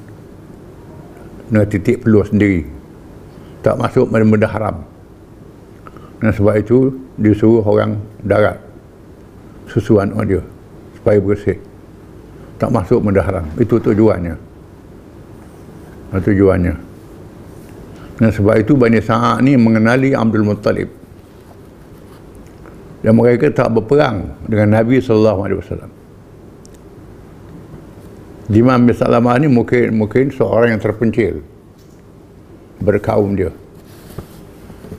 nak 1.52 1.68
titik 1.72 2.04
peluh 2.04 2.24
sendiri. 2.24 2.68
Tak 3.64 3.80
masuk 3.80 4.12
benda-benda 4.12 4.48
haram. 4.48 4.84
Dan 6.20 6.32
sebab 6.32 6.56
itu 6.60 6.96
disuruh 7.20 7.64
orang 7.64 8.00
darat 8.24 8.60
susuan 9.68 10.12
dia 10.24 10.40
supaya 10.96 11.20
bersih 11.20 11.60
tak 12.64 12.72
masuk 12.72 13.04
benda 13.04 13.20
haram 13.20 13.44
itu 13.60 13.76
tujuannya. 13.76 14.40
Tujuannya. 16.16 16.74
Dan 18.24 18.30
sebab 18.32 18.56
itu 18.56 18.80
Bani 18.80 19.04
Sa'ad 19.04 19.44
ni 19.44 19.60
mengenali 19.60 20.16
Abdul 20.16 20.48
Muttalib. 20.48 20.88
Dan 23.04 23.20
mereka 23.20 23.52
tak 23.52 23.76
berperang 23.76 24.32
dengan 24.48 24.80
Nabi 24.80 25.04
SAW 25.04 25.44
Imam 28.48 28.80
bin 28.88 28.96
Salamah 28.96 29.36
ni 29.44 29.52
mungkin, 29.52 29.92
mungkin 30.00 30.32
seorang 30.32 30.78
yang 30.78 30.80
terpencil. 30.80 31.44
Berkaum 32.80 33.36
dia. 33.36 33.52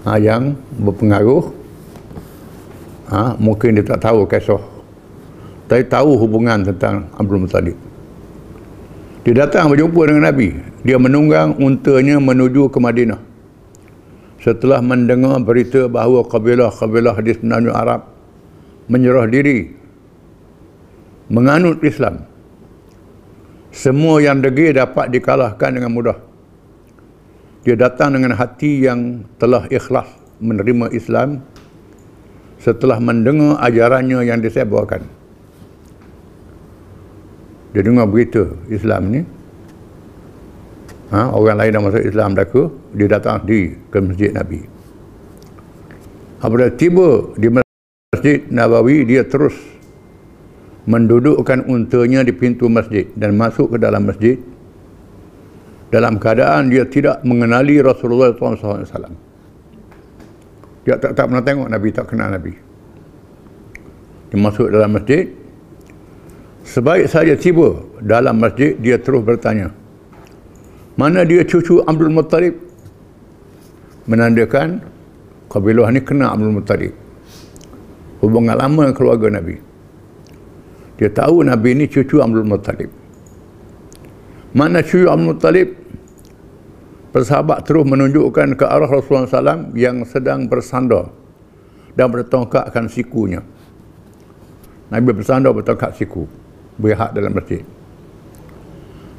Ha, 0.05 0.21
yang 0.21 0.53
berpengaruh. 0.85 1.49
Ha, 3.09 3.41
mungkin 3.41 3.81
dia 3.81 3.87
tak 3.89 4.05
tahu 4.05 4.29
kisah 4.29 4.74
tapi 5.75 5.91
tahu 5.91 6.15
hubungan 6.23 6.63
tentang 6.63 7.11
Abdul 7.19 7.43
Muttalib. 7.43 7.75
Dia 9.27 9.35
datang 9.43 9.75
berjumpa 9.75 10.07
dengan 10.07 10.31
Nabi. 10.31 10.55
Dia 10.87 11.03
menunggang 11.03 11.59
untanya 11.59 12.23
menuju 12.23 12.71
ke 12.71 12.79
Madinah. 12.79 13.19
Setelah 14.39 14.79
mendengar 14.79 15.35
berita 15.43 15.91
bahawa 15.91 16.23
kabilah-kabilah 16.31 17.19
di 17.27 17.35
semenanjung 17.35 17.75
Arab 17.75 18.07
menyerah 18.87 19.27
diri 19.27 19.75
menganut 21.27 21.83
Islam. 21.83 22.23
Semua 23.75 24.23
yang 24.23 24.47
degil 24.47 24.79
dapat 24.79 25.11
dikalahkan 25.11 25.75
dengan 25.75 25.91
mudah. 25.91 26.23
Dia 27.67 27.75
datang 27.75 28.15
dengan 28.15 28.39
hati 28.39 28.87
yang 28.87 29.27
telah 29.43 29.67
ikhlas 29.75 30.07
menerima 30.39 30.95
Islam 30.95 31.43
setelah 32.63 33.03
mendengar 33.03 33.59
ajarannya 33.59 34.23
yang 34.23 34.39
disebarkan 34.39 35.24
dia 37.75 37.83
dengar 37.83 38.07
berita 38.07 38.47
Islam 38.71 39.11
ni 39.11 39.21
ha, 41.11 41.35
orang 41.35 41.59
lain 41.59 41.71
dah 41.75 41.83
masuk 41.83 42.03
Islam 42.07 42.31
dah 42.39 42.47
ke 42.47 42.63
dia 42.95 43.07
datang 43.11 43.43
di 43.43 43.75
ke 43.91 43.99
masjid 43.99 44.31
Nabi. 44.31 44.63
Apabila 46.39 46.71
tiba 46.71 47.35
di 47.35 47.49
masjid 47.51 48.47
Nabawi 48.47 49.03
dia 49.03 49.27
terus 49.27 49.59
mendudukkan 50.87 51.67
untanya 51.67 52.23
di 52.23 52.31
pintu 52.31 52.71
masjid 52.71 53.11
dan 53.19 53.35
masuk 53.35 53.75
ke 53.75 53.77
dalam 53.83 54.07
masjid. 54.07 54.39
Dalam 55.91 56.19
keadaan 56.19 56.75
dia 56.75 56.87
tidak 56.91 57.23
mengenali 57.23 57.79
Rasulullah 57.79 58.35
SAW 58.35 58.87
dia 60.85 61.01
tak, 61.01 61.17
tak 61.17 61.25
pernah 61.27 61.41
tengok 61.41 61.69
Nabi 61.73 61.89
tak 61.91 62.07
kenal 62.13 62.29
Nabi. 62.29 62.53
Dia 64.29 64.39
masuk 64.39 64.69
dalam 64.69 64.93
masjid 64.93 65.33
Sebaik 66.65 67.13
saja 67.13 67.37
tiba 67.37 67.85
dalam 68.01 68.41
masjid, 68.41 68.73
dia 68.81 68.97
terus 68.97 69.21
bertanya, 69.21 69.69
mana 70.97 71.21
dia 71.21 71.45
cucu 71.45 71.85
Abdul 71.85 72.09
Muttalib? 72.09 72.57
Menandakan 74.09 74.81
kabilah 75.53 75.93
ni 75.93 76.01
kena 76.01 76.33
Abdul 76.33 76.57
Muttalib. 76.57 76.97
Hubungan 78.25 78.57
lama 78.57 78.97
keluarga 78.97 79.29
Nabi. 79.29 79.61
Dia 80.97 81.13
tahu 81.13 81.45
Nabi 81.45 81.71
ni 81.77 81.85
cucu 81.85 82.25
Abdul 82.25 82.49
Muttalib. 82.49 82.89
Mana 84.57 84.81
cucu 84.81 85.05
Abdul 85.05 85.37
Muttalib? 85.37 85.69
Persahabat 87.13 87.69
terus 87.69 87.85
menunjukkan 87.85 88.57
ke 88.57 88.65
arah 88.65 88.89
Rasulullah 88.89 89.29
SAW 89.29 89.77
yang 89.77 90.03
sedang 90.09 90.49
bersandar 90.49 91.13
dan 91.93 92.09
bertongkakkan 92.09 92.89
sikunya. 92.89 93.45
Nabi 94.89 95.13
bersandar 95.13 95.53
bertongkat 95.53 96.01
siku 96.01 96.25
berhak 96.79 97.15
dalam 97.15 97.35
masjid. 97.35 97.63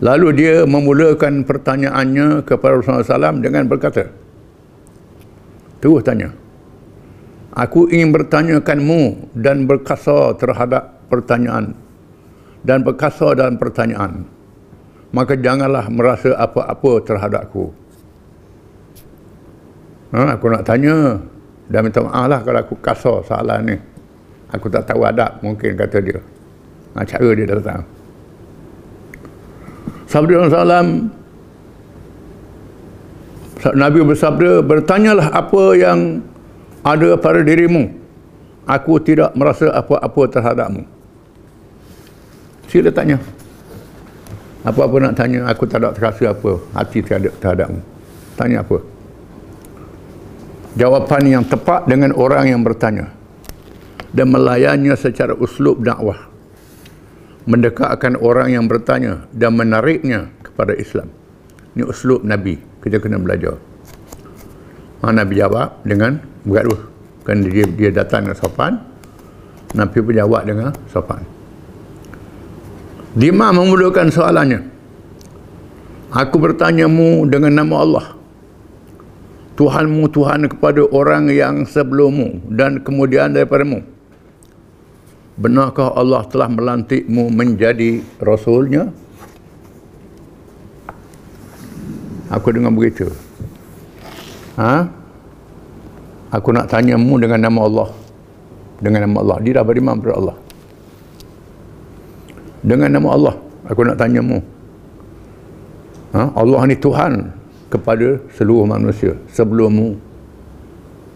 Lalu 0.03 0.27
dia 0.35 0.55
memulakan 0.67 1.47
pertanyaannya 1.47 2.43
kepada 2.43 2.75
Rasulullah 2.75 3.31
SAW 3.31 3.39
dengan 3.39 3.63
berkata, 3.63 4.11
terus 5.79 6.03
tanya, 6.03 6.35
aku 7.55 7.87
ingin 7.87 8.11
bertanyakanmu 8.11 9.31
dan 9.39 9.63
berkasar 9.63 10.35
terhadap 10.35 10.99
pertanyaan 11.07 11.79
dan 12.67 12.83
berkasar 12.83 13.39
dalam 13.39 13.55
pertanyaan. 13.55 14.27
Maka 15.15 15.39
janganlah 15.39 15.87
merasa 15.87 16.35
apa-apa 16.35 16.99
terhadapku. 17.07 17.71
Ha, 20.11 20.35
aku 20.35 20.51
nak 20.51 20.67
tanya 20.67 21.23
dan 21.71 21.87
minta 21.87 22.03
maaf 22.03 22.27
lah 22.27 22.39
kalau 22.43 22.59
aku 22.59 22.75
kasar 22.83 23.23
soalan 23.23 23.59
ni. 23.63 23.77
Aku 24.51 24.67
tak 24.67 24.91
tahu 24.91 25.07
adab 25.07 25.39
mungkin 25.39 25.71
kata 25.79 26.03
dia 26.03 26.19
ha, 26.95 27.03
cara 27.03 27.29
dia 27.35 27.45
datang. 27.45 27.83
Sabda 30.07 30.47
Salam 30.47 31.11
Nabi 33.73 33.99
bersabda 34.05 34.61
bertanyalah 34.61 35.33
apa 35.33 35.63
yang 35.73 36.21
ada 36.85 37.17
pada 37.17 37.41
dirimu. 37.41 37.89
Aku 38.65 38.97
tidak 39.01 39.33
merasa 39.33 39.69
apa-apa 39.73 40.21
terhadapmu. 40.29 40.85
Sila 42.69 42.93
tanya. 42.93 43.17
Apa-apa 44.65 44.95
nak 45.01 45.13
tanya? 45.17 45.45
Aku 45.49 45.69
tak 45.69 45.81
ada 45.81 45.93
terasa 45.93 46.33
apa 46.33 46.61
hati 46.73 47.01
terhadap 47.01 47.33
terhadapmu. 47.41 47.81
Tanya 48.37 48.65
apa? 48.65 48.77
Jawapan 50.77 51.23
yang 51.25 51.43
tepat 51.45 51.89
dengan 51.89 52.13
orang 52.13 52.53
yang 52.53 52.61
bertanya 52.61 53.09
dan 54.13 54.29
melayannya 54.29 54.93
secara 54.97 55.33
uslub 55.37 55.81
dakwah 55.81 56.34
mendekatkan 57.45 58.17
orang 58.17 58.53
yang 58.57 58.65
bertanya 58.65 59.29
dan 59.33 59.53
menariknya 59.53 60.33
kepada 60.41 60.73
Islam. 60.73 61.09
Ini 61.77 61.85
uslub 61.85 62.25
Nabi. 62.25 62.57
Kita 62.81 63.01
kena 63.01 63.21
belajar. 63.21 63.57
Ha, 65.01 65.13
Nabi 65.13 65.37
jawab 65.37 65.81
dengan 65.85 66.21
bergaduh. 66.45 66.81
Kan 67.25 67.45
dia, 67.45 67.65
dia 67.65 67.89
datang 67.93 68.29
dengan 68.29 68.37
sopan. 68.37 68.73
Nabi 69.73 69.97
pun 70.01 70.13
jawab 70.13 70.41
dengan 70.45 70.69
sopan. 70.89 71.21
Dima 73.15 73.49
memulakan 73.53 74.09
soalannya. 74.11 74.61
Aku 76.15 76.37
bertanyamu 76.39 77.27
dengan 77.27 77.63
nama 77.63 77.75
Allah. 77.81 78.05
Tuhanmu 79.55 80.11
Tuhan 80.11 80.51
kepada 80.51 80.83
orang 80.91 81.31
yang 81.31 81.63
sebelummu 81.63 82.43
dan 82.51 82.83
kemudian 82.83 83.31
daripadamu 83.31 83.94
benarkah 85.35 85.91
Allah 85.95 86.23
telah 86.27 86.47
melantikmu 86.47 87.31
menjadi 87.31 88.03
rasulnya? 88.19 88.91
Aku 92.31 92.51
dengar 92.51 92.73
begitu. 92.73 93.11
Ha? 94.57 94.89
Aku 96.33 96.51
nak 96.51 96.67
tanyamu 96.67 97.15
dengan 97.21 97.47
nama 97.47 97.59
Allah. 97.63 97.89
Dengan 98.81 99.07
nama 99.07 99.17
Allah. 99.23 99.37
Dia 99.45 99.61
dah 99.61 99.65
beriman 99.67 99.95
kepada 100.01 100.15
Allah. 100.19 100.37
Dengan 102.65 102.89
nama 102.97 103.09
Allah 103.13 103.35
aku 103.69 103.81
nak 103.85 103.97
tanyamu. 103.97 104.41
Ha? 106.17 106.33
Allah 106.33 106.61
ni 106.65 106.75
Tuhan 106.79 107.29
kepada 107.69 108.21
seluruh 108.33 108.65
manusia 108.65 109.13
sebelummu 109.33 109.99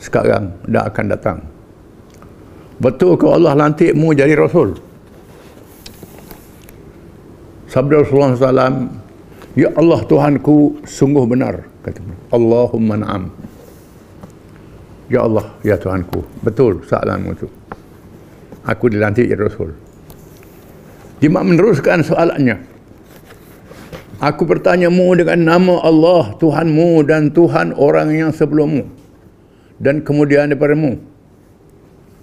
sekarang 0.02 0.52
dan 0.68 0.82
akan 0.88 1.06
datang 1.08 1.38
betul 2.80 3.16
ke 3.20 3.28
Allah 3.28 3.54
lantikmu 3.56 4.16
jadi 4.16 4.34
Rasul? 4.40 4.80
Sabda 7.70 8.02
Rasulullah 8.02 8.34
SAW 8.34 9.00
Ya 9.58 9.70
Allah 9.74 10.00
Tuhanku 10.06 10.86
sungguh 10.86 11.26
benar 11.26 11.66
kata 11.82 12.00
Allahumma 12.30 13.02
na'am. 13.02 13.34
Ya 15.10 15.26
Allah 15.26 15.52
ya 15.66 15.76
Tuhanku. 15.76 16.22
Betul 16.46 16.86
soalanmu 16.86 17.34
itu 17.34 17.50
aku 18.64 18.94
dilantik 18.94 19.26
jadi 19.26 19.42
Rasul. 19.42 19.74
Dia 21.20 21.28
meneruskan 21.34 22.06
soalannya. 22.06 22.62
Aku 24.20 24.44
bertanyamu 24.44 25.16
dengan 25.16 25.40
nama 25.58 25.80
Allah 25.84 26.36
Tuhanmu 26.38 27.08
dan 27.08 27.32
Tuhan 27.32 27.76
orang 27.76 28.12
yang 28.12 28.32
sebelummu 28.36 28.86
dan 29.82 30.06
kemudian 30.06 30.52
daripadamu. 30.52 31.00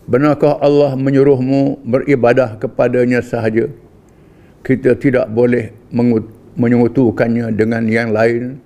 Benarkah 0.06 0.62
Allah 0.62 0.94
menyuruhmu 0.94 1.82
beribadah 1.82 2.54
kepadanya 2.62 3.18
sahaja? 3.18 3.66
Kita 4.62 4.94
tidak 4.94 5.26
boleh 5.34 5.74
menyekutukannya 6.54 7.50
dengan 7.54 7.90
yang 7.90 8.14
lain 8.14 8.62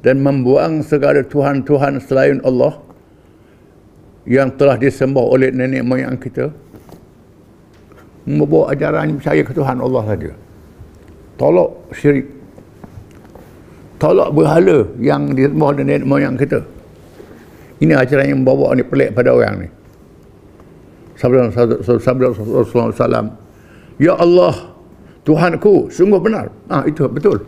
dan 0.00 0.24
membuang 0.24 0.80
segala 0.80 1.20
Tuhan-Tuhan 1.20 2.00
selain 2.00 2.40
Allah 2.40 2.80
yang 4.24 4.48
telah 4.56 4.80
disembah 4.80 5.20
oleh 5.20 5.52
nenek 5.52 5.84
moyang 5.84 6.16
kita. 6.16 6.48
Membawa 8.24 8.72
ajaran 8.72 9.18
percaya 9.20 9.42
ke 9.44 9.52
Tuhan 9.52 9.76
Allah 9.76 10.02
saja. 10.08 10.32
Tolak 11.36 11.70
syirik 11.92 12.26
tolak 14.02 14.34
berhala 14.34 14.88
yang 14.98 15.30
di 15.36 15.46
bawah 15.46 15.78
nenek 15.78 16.02
moyang 16.02 16.34
kita. 16.34 16.64
Ini 17.78 17.92
ajaran 17.98 18.26
yang 18.34 18.40
bawa 18.40 18.72
ni 18.72 18.82
pelik 18.82 19.12
pada 19.12 19.36
orang 19.36 19.66
ni. 19.66 19.81
Sabda 21.22 22.34
Rasulullah 22.34 22.90
SAW. 22.90 23.30
Ya 24.02 24.18
Allah, 24.18 24.74
Tuhanku, 25.22 25.86
sungguh 25.94 26.18
benar. 26.18 26.50
Ah 26.66 26.82
itu 26.82 27.06
betul. 27.06 27.46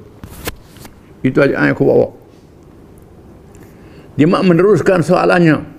Itu 1.27 1.43
aja 1.43 1.59
yang 1.59 1.75
aku 1.75 1.83
bawa. 1.83 2.09
Dia 4.15 4.31
mak 4.31 4.47
meneruskan 4.47 5.03
soalannya. 5.03 5.75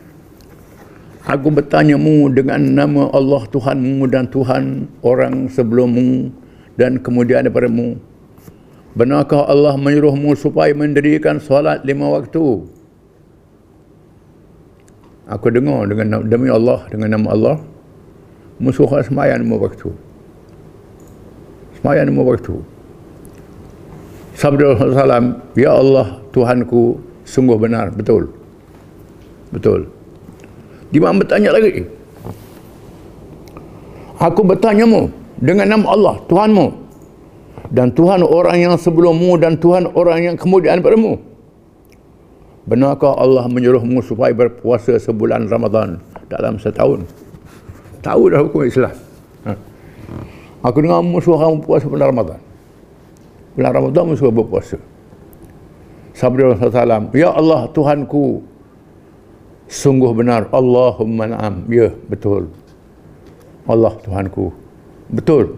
Aku 1.26 1.50
bertanyamu 1.50 2.30
dengan 2.36 2.62
nama 2.62 3.10
Allah 3.16 3.48
Tuhanmu 3.50 4.06
dan 4.12 4.28
Tuhan 4.30 4.92
orang 5.02 5.50
sebelummu 5.50 6.30
dan 6.76 7.00
kemudian 7.00 7.48
daripadamu. 7.48 7.98
Benarkah 8.94 9.48
Allah 9.48 9.74
menyuruhmu 9.80 10.36
supaya 10.38 10.76
mendirikan 10.76 11.40
solat 11.42 11.82
lima 11.88 12.12
waktu? 12.12 12.68
Aku 15.26 15.48
dengar 15.50 15.90
dengan 15.90 16.22
demi 16.30 16.54
Allah, 16.54 16.86
dengan 16.94 17.18
nama 17.18 17.28
Allah, 17.34 17.56
musuh 18.62 18.88
semayan 19.04 19.44
lima 19.44 19.60
waktu. 19.60 19.92
Semayan 21.80 22.08
lima 22.08 22.24
waktu. 22.24 22.56
Sabda 24.36 24.76
Rasulullah 24.76 25.40
Ya 25.56 25.72
Allah, 25.72 26.20
Tuhanku, 26.36 27.00
sungguh 27.24 27.56
benar, 27.56 27.96
betul. 27.96 28.28
Betul. 29.56 29.88
Imam 30.92 31.16
bertanya 31.20 31.56
lagi. 31.56 31.88
Aku 34.20 34.44
bertanyamu 34.44 35.12
dengan 35.40 35.76
nama 35.76 35.92
Allah, 35.92 36.16
Tuhanmu, 36.28 36.68
dan 37.72 37.92
Tuhan 37.92 38.24
orang 38.24 38.58
yang 38.60 38.76
sebelummu 38.76 39.40
dan 39.40 39.60
Tuhan 39.60 39.92
orang 39.96 40.20
yang 40.32 40.36
kemudian 40.36 40.80
padamu. 40.80 41.20
Benarkah 42.66 43.14
Allah 43.20 43.46
menyuruhmu 43.46 44.02
supaya 44.02 44.34
berpuasa 44.34 44.98
sebulan 44.98 45.48
Ramadan 45.52 46.02
dalam 46.32 46.58
setahun? 46.58 47.06
Tahu 48.06 48.24
dah 48.30 48.46
hukum 48.46 48.62
Islam. 48.70 48.94
Ha. 49.50 49.52
Aku 50.70 50.78
dengar 50.86 51.02
musuh 51.02 51.34
kamu 51.42 51.66
puasa 51.66 51.90
bulan 51.90 52.14
Ramadan. 52.14 52.40
Bulan 53.58 53.72
Ramadan 53.74 54.04
musuh 54.14 54.30
berpuasa. 54.30 54.78
Sabda 56.14 56.54
Rasulullah 56.54 57.02
Ya 57.18 57.34
Allah 57.34 57.66
Tuhanku, 57.74 58.46
sungguh 59.66 60.14
benar. 60.14 60.46
Allahumma 60.54 61.34
na'am. 61.34 61.66
Ya, 61.66 61.90
betul. 62.08 62.54
Allah 63.66 63.98
Tuhanku. 64.06 64.54
Betul. 65.10 65.58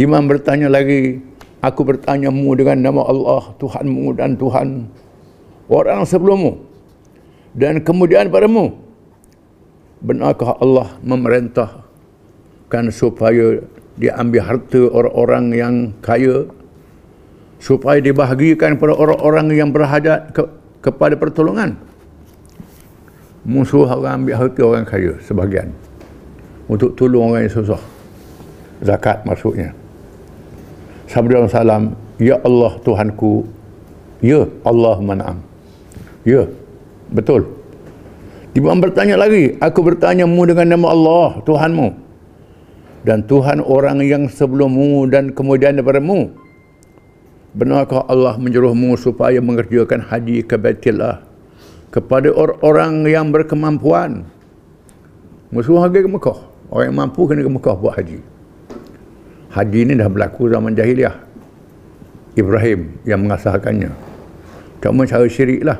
Imam 0.00 0.24
bertanya 0.26 0.72
lagi, 0.72 1.22
aku 1.60 1.84
bertanya 1.84 2.32
mu 2.32 2.56
dengan 2.56 2.80
nama 2.80 3.04
Allah, 3.04 3.52
Tuhanmu 3.60 4.16
dan 4.16 4.34
Tuhan 4.40 4.88
orang 5.68 6.02
sebelummu 6.08 6.56
dan 7.54 7.80
kemudian 7.84 8.28
padamu. 8.32 8.74
Benarkah 10.02 10.58
Allah 10.58 10.96
memerintahkan 11.04 12.84
supaya 12.90 13.60
diambil 13.94 14.42
harta 14.42 14.82
orang-orang 14.90 15.44
yang 15.54 15.74
kaya? 16.02 16.48
Supaya 17.62 18.02
dibahagikan 18.02 18.76
kepada 18.76 18.94
orang-orang 18.98 19.46
yang 19.56 19.70
berhajat 19.72 20.34
ke, 20.34 20.42
kepada 20.84 21.14
pertolongan? 21.16 21.78
Musuh 23.44 23.84
orang 23.84 24.24
ambil 24.24 24.34
harta 24.40 24.60
orang 24.64 24.84
kaya 24.88 25.12
sebahagian. 25.24 25.72
Untuk 26.64 26.96
tolong 26.96 27.32
orang 27.32 27.44
yang 27.44 27.54
susah. 27.54 27.80
Zakat 28.80 29.24
maksudnya. 29.24 29.72
Sabda 31.08 31.44
salam 31.48 31.92
ya 32.18 32.40
Allah 32.42 32.72
Tuhanku 32.80 33.44
ya 34.24 34.46
Allah 34.64 34.96
manam 35.02 35.36
ya 36.24 36.46
betul 37.12 37.44
Imam 38.54 38.78
bertanya 38.78 39.18
lagi 39.18 39.58
aku 39.58 39.82
bertanya 39.82 40.30
mu 40.30 40.46
dengan 40.46 40.78
nama 40.78 40.94
Allah 40.94 41.42
Tuhanmu. 41.42 41.88
Dan 43.02 43.26
Tuhan 43.26 43.58
orang 43.60 43.98
yang 44.06 44.30
sebelummu 44.30 45.10
dan 45.10 45.34
kemudian 45.34 45.74
daripadamu. 45.74 46.30
Benarkah 47.50 48.06
Allah 48.06 48.38
menyuruhmu 48.38 48.94
supaya 48.94 49.42
mengerjakan 49.42 50.06
haji 50.06 50.46
ke 50.46 50.54
Baitillah? 50.54 51.26
Kepada 51.90 52.30
orang-orang 52.30 53.06
yang 53.10 53.34
berkemampuan. 53.34 54.22
Musuh 55.50 55.78
harga 55.82 56.02
ke 56.02 56.10
Mekah? 56.10 56.38
Orang 56.70 56.86
yang 56.90 56.96
mampu 56.96 57.26
kena 57.26 57.42
ke 57.42 57.50
Mekah 57.50 57.74
buat 57.74 57.94
haji. 57.98 58.18
Haji 59.50 59.78
ini 59.82 59.92
dah 59.98 60.06
berlaku 60.06 60.46
zaman 60.50 60.78
jahiliah. 60.78 61.14
Ibrahim 62.38 62.98
yang 63.02 63.22
mengasahkannya. 63.26 63.90
Cuma 64.78 65.06
cara 65.06 65.26
syirik 65.26 65.62
lah 65.66 65.78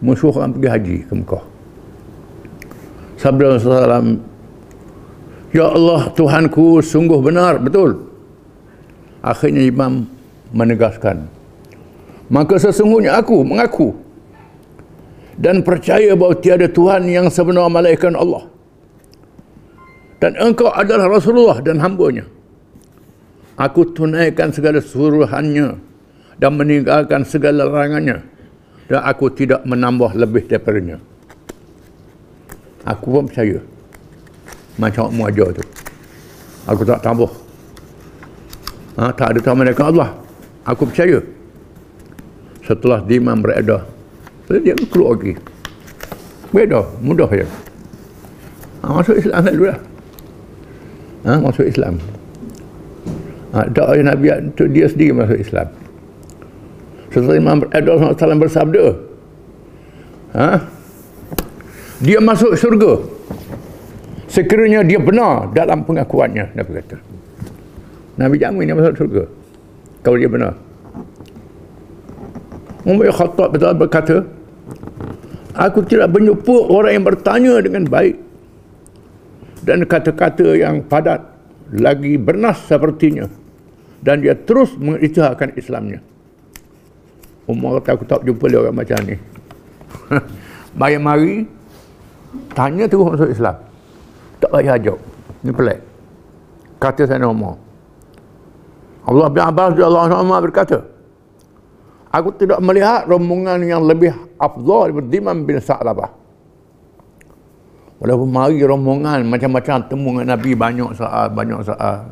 musuh 0.00 0.28
orang 0.28 0.52
pergi 0.52 0.68
haji 0.68 0.96
ke 1.08 1.14
Mekah 1.16 1.55
sabda 3.16 3.56
Rasulullah 3.56 4.04
Ya 5.54 5.72
Allah 5.72 6.12
Tuhanku 6.12 6.84
sungguh 6.84 7.22
benar. 7.24 7.56
Betul. 7.56 8.12
Akhirnya 9.24 9.64
imam 9.64 10.04
menegaskan 10.52 11.36
maka 12.26 12.58
sesungguhnya 12.58 13.22
aku 13.22 13.46
mengaku 13.46 13.94
dan 15.38 15.62
percaya 15.62 16.16
bahawa 16.18 16.34
tiada 16.40 16.66
Tuhan 16.66 17.06
yang 17.06 17.30
sebenar 17.30 17.70
malaikat 17.70 18.16
Allah. 18.16 18.48
Dan 20.16 20.32
engkau 20.40 20.72
adalah 20.72 21.12
Rasulullah 21.12 21.60
dan 21.60 21.76
hambanya. 21.76 22.24
Aku 23.60 23.92
tunaikan 23.92 24.48
segala 24.48 24.80
suruhannya 24.80 25.76
dan 26.40 26.50
meninggalkan 26.56 27.20
segala 27.24 27.68
larangannya 27.68 28.24
dan 28.88 29.00
aku 29.04 29.28
tidak 29.32 29.60
menambah 29.68 30.16
lebih 30.16 30.48
daripadanya. 30.48 30.98
Aku 32.86 33.18
pun 33.18 33.26
percaya. 33.26 33.58
Macam 34.78 35.10
mu 35.10 35.26
ajar 35.26 35.50
tu. 35.50 35.64
Aku 36.70 36.86
tak 36.86 37.02
tambah. 37.02 37.30
Ha, 38.96 39.10
tak 39.12 39.34
ada 39.34 39.40
tamu 39.42 39.66
dekat 39.66 39.90
Allah. 39.90 40.14
Aku 40.64 40.86
percaya. 40.86 41.18
Setelah 42.62 43.02
diman 43.02 43.42
beredar. 43.42 43.84
Dia 44.46 44.78
keluar 44.88 45.18
lagi. 45.18 45.34
Beredar. 46.54 46.86
Mudah 47.02 47.28
je. 47.34 47.46
Ha, 48.80 49.02
masuk 49.02 49.18
Islam 49.18 49.42
dulu 49.42 49.66
lah. 49.66 49.80
Ha, 51.26 51.32
masuk 51.42 51.66
Islam 51.66 51.98
ha, 53.56 53.64
doa 53.72 53.96
Nabi 54.04 54.28
untuk 54.36 54.68
dia 54.68 54.86
sendiri 54.90 55.16
masuk 55.16 55.40
Islam 55.40 55.68
setelah 57.08 57.36
Imam 57.40 57.64
Abdul 57.72 57.96
Salam 58.20 58.36
bersabda 58.36 58.84
ha, 60.36 60.60
dia 62.00 62.20
masuk 62.20 62.52
syurga. 62.56 63.00
Sekiranya 64.26 64.84
dia 64.84 65.00
benar 65.00 65.48
dalam 65.54 65.86
pengakuannya 65.86 66.52
Nabi 66.52 66.70
kata. 66.82 66.98
Nabi 68.20 68.36
jamin 68.36 68.68
dia 68.68 68.76
masuk 68.76 68.94
surga 68.96 69.24
kalau 70.04 70.16
dia 70.20 70.28
benar. 70.28 70.54
Umar 72.86 73.10
Khattab 73.10 73.50
berkata 73.74 74.22
aku 75.56 75.82
tidak 75.88 76.14
berjumpa 76.14 76.56
orang 76.70 76.92
yang 77.00 77.06
bertanya 77.06 77.54
dengan 77.58 77.82
baik 77.88 78.16
dan 79.66 79.82
kata-kata 79.82 80.54
yang 80.54 80.86
padat 80.86 81.26
lagi 81.74 82.14
bernas 82.14 82.62
sepertinya 82.70 83.26
dan 84.04 84.22
dia 84.22 84.38
terus 84.38 84.78
mengisytiharkan 84.78 85.58
Islamnya. 85.58 85.98
Umar 87.50 87.82
kata 87.82 87.98
aku 87.98 88.04
tak 88.06 88.20
jumpa 88.22 88.46
dia 88.46 88.58
orang 88.62 88.76
macam 88.76 88.98
ni. 89.02 89.16
Bayar 90.78 91.02
mari 91.02 91.55
tanya 92.54 92.84
terus 92.88 93.14
masuk 93.14 93.30
Islam. 93.30 93.56
Tak 94.40 94.50
payah 94.52 94.76
jawab 94.80 95.00
ni 95.46 95.52
pelik. 95.52 95.80
Kata 96.76 97.08
saya 97.08 97.24
Umar 97.24 97.56
Allah 99.06 99.26
bin 99.30 99.40
Abbas 99.40 99.78
Allah 99.78 100.02
SWT 100.10 100.44
berkata 100.50 100.78
aku 102.10 102.28
tidak 102.36 102.58
melihat 102.60 103.06
rombongan 103.06 103.62
yang 103.64 103.86
lebih 103.86 104.12
afdal 104.36 104.90
daripada 104.90 105.08
Dimam 105.08 105.46
bin 105.46 105.56
Sa'labah. 105.62 106.10
Walaupun 107.96 108.28
mari 108.28 108.60
rombongan 108.60 109.24
macam-macam 109.24 109.88
temu 109.88 110.08
dengan 110.12 110.36
Nabi 110.36 110.52
banyak 110.52 110.90
saat 111.00 111.32
banyak 111.32 111.64
saat 111.64 112.04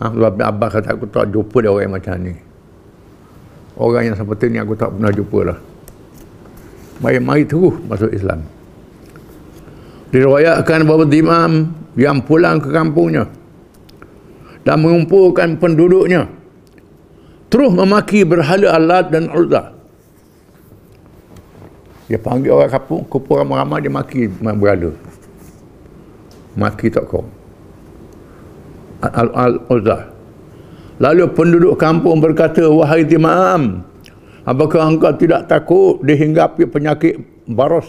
Allah 0.00 0.30
bin 0.32 0.42
Abbas 0.42 0.80
kata 0.80 0.96
aku 0.96 1.06
tak 1.06 1.30
jumpa 1.30 1.56
dia 1.60 1.70
orang 1.70 1.92
macam 1.92 2.16
ni. 2.18 2.34
Orang 3.78 4.10
yang 4.10 4.16
seperti 4.18 4.50
ni 4.50 4.58
aku 4.58 4.74
tak 4.74 4.90
pernah 4.90 5.12
jumpa 5.12 5.38
lah. 5.54 5.58
Mari-mari 7.00 7.46
terus 7.46 7.78
masuk 7.86 8.10
Islam 8.10 8.42
diriwayatkan 10.10 10.86
bahawa 10.86 11.06
Dimam 11.06 11.70
yang 11.94 12.22
pulang 12.22 12.58
ke 12.58 12.70
kampungnya 12.70 13.30
dan 14.66 14.82
mengumpulkan 14.82 15.56
penduduknya 15.58 16.26
terus 17.50 17.70
memaki 17.74 18.22
berhala 18.26 18.76
alat 18.76 19.10
dan 19.10 19.30
Uzza 19.30 19.80
dia 22.10 22.18
panggil 22.18 22.50
orang 22.50 22.74
kampung 22.74 23.06
kumpul 23.06 23.38
ramai-ramai 23.38 23.86
dia 23.86 23.92
maki 23.94 24.26
berhala. 24.26 24.90
Maki 26.58 26.90
tak 26.90 27.06
kau. 27.06 27.22
Al-Uzza 28.98 30.10
lalu 31.00 31.24
penduduk 31.32 31.78
kampung 31.78 32.18
berkata 32.20 32.66
wahai 32.68 33.06
Dimam 33.06 33.86
apakah 34.44 34.90
engkau 34.90 35.14
tidak 35.16 35.46
takut 35.48 36.02
dihinggapi 36.04 36.68
penyakit 36.68 37.16
baros 37.48 37.88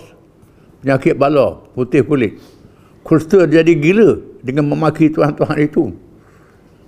penyakit 0.82 1.16
bala 1.16 1.62
putih 1.78 2.02
kulit. 2.02 2.42
Kusta 3.02 3.50
jadi 3.50 3.74
gila 3.74 4.22
dengan 4.46 4.70
memaki 4.70 5.10
Tuhan-Tuhan 5.10 5.58
itu. 5.62 5.94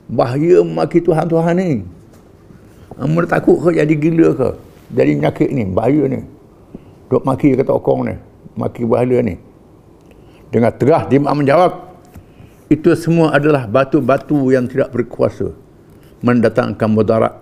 Bahaya 0.10 0.62
memaki 0.62 1.02
Tuhan-Tuhan 1.02 1.58
ni. 1.58 1.82
Amba 3.00 3.26
takut 3.26 3.58
ke 3.58 3.82
jadi 3.82 3.94
gila 3.98 4.30
ke? 4.38 4.50
Jadi 4.94 5.12
penyakit 5.18 5.50
ni 5.50 5.64
bahaya 5.66 6.06
ni. 6.06 6.22
Duk 7.10 7.26
maki 7.26 7.58
kata 7.58 7.74
okong 7.74 8.10
ni 8.10 8.16
maki 8.58 8.86
bahaya 8.86 9.22
ni. 9.26 9.38
Dengan 10.54 10.70
terah 10.74 11.10
dia 11.10 11.18
menjawab 11.18 11.98
itu 12.70 12.94
semua 12.94 13.34
adalah 13.34 13.66
batu-batu 13.66 14.54
yang 14.54 14.70
tidak 14.70 14.94
berkuasa 14.94 15.54
mendatangkan 16.22 16.90
mudarat. 16.90 17.34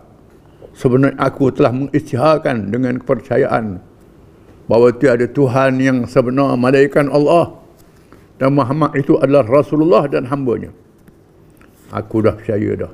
Sebenarnya 0.71 1.19
aku 1.19 1.51
telah 1.51 1.75
mengisytiharkan 1.75 2.71
dengan 2.71 2.95
kepercayaan 3.03 3.83
bahawa 4.69 4.93
tiada 4.93 5.25
Tuhan 5.25 5.81
yang 5.81 5.97
sebenar 6.05 6.53
malaikat 6.57 7.09
Allah 7.09 7.57
dan 8.37 8.57
Muhammad 8.57 8.97
itu 8.97 9.17
adalah 9.21 9.45
Rasulullah 9.45 10.09
dan 10.09 10.25
hambanya. 10.25 10.73
Aku 11.93 12.23
dah 12.23 12.33
percaya 12.33 12.87
dah. 12.87 12.91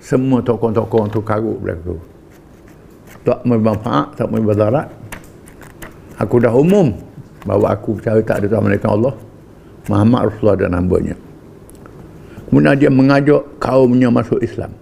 Semua 0.00 0.40
tokoh-tokoh 0.44 1.08
tu 1.12 1.20
karut 1.24 1.56
berlaku. 1.60 1.96
Tak 3.24 3.44
bermanfaat, 3.44 4.16
tak 4.16 4.28
berbazarat. 4.32 4.88
Aku 6.20 6.40
dah 6.40 6.52
umum 6.52 6.92
bahawa 7.44 7.76
aku 7.76 7.96
percaya 8.00 8.20
tak 8.24 8.44
ada 8.44 8.46
Tuhan 8.48 8.64
malaikat 8.64 8.90
Allah. 8.90 9.14
Muhammad 9.88 10.20
Rasulullah 10.28 10.58
dan 10.60 10.72
hambanya. 10.76 11.16
Kemudian 12.48 12.76
dia 12.76 12.90
mengajak 12.90 13.42
kaumnya 13.62 14.10
masuk 14.10 14.42
Islam. 14.42 14.74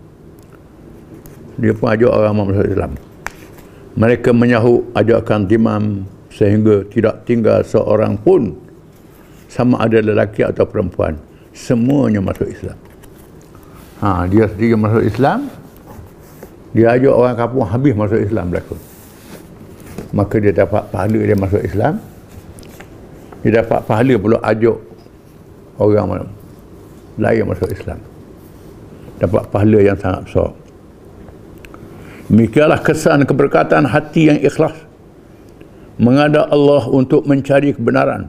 Dia 1.59 1.75
pun 1.75 1.91
ajak 1.91 2.11
orang 2.11 2.35
masuk 2.35 2.67
Islam 2.67 2.93
mereka 3.99 4.31
menyahut 4.31 4.87
ajakan 4.95 5.51
dimam 5.51 6.07
sehingga 6.31 6.87
tidak 6.87 7.27
tinggal 7.27 7.67
seorang 7.67 8.15
pun 8.15 8.55
sama 9.51 9.83
ada 9.83 9.99
lelaki 9.99 10.47
atau 10.47 10.63
perempuan. 10.63 11.19
Semuanya 11.51 12.23
masuk 12.23 12.47
Islam. 12.47 12.79
Ha, 13.99 14.31
dia 14.31 14.47
sendiri 14.47 14.79
masuk 14.79 15.03
Islam. 15.03 15.51
Dia 16.71 16.95
ajak 16.95 17.11
orang 17.11 17.35
kampung 17.35 17.67
habis 17.67 17.95
masuk 17.99 18.23
Islam 18.23 18.55
berlaku. 18.55 18.79
Maka 20.15 20.35
dia 20.39 20.55
dapat 20.55 20.83
pahala 20.95 21.19
dia 21.19 21.35
masuk 21.35 21.59
Islam. 21.67 21.99
Dia 23.43 23.67
dapat 23.67 23.83
pahala 23.83 24.15
pula 24.15 24.39
ajak 24.47 24.79
orang 25.83 26.31
lain 27.19 27.45
masuk 27.51 27.67
Islam. 27.75 27.99
Dapat 29.19 29.43
pahala 29.51 29.79
yang 29.83 29.99
sangat 29.99 30.31
besar 30.31 30.68
Demikianlah 32.29 32.85
kesan 32.85 33.25
keberkatan 33.25 33.89
hati 33.89 34.29
yang 34.29 34.39
ikhlas 34.45 34.77
mengadap 35.97 36.53
Allah 36.53 36.85
untuk 36.93 37.25
mencari 37.25 37.73
kebenaran. 37.73 38.29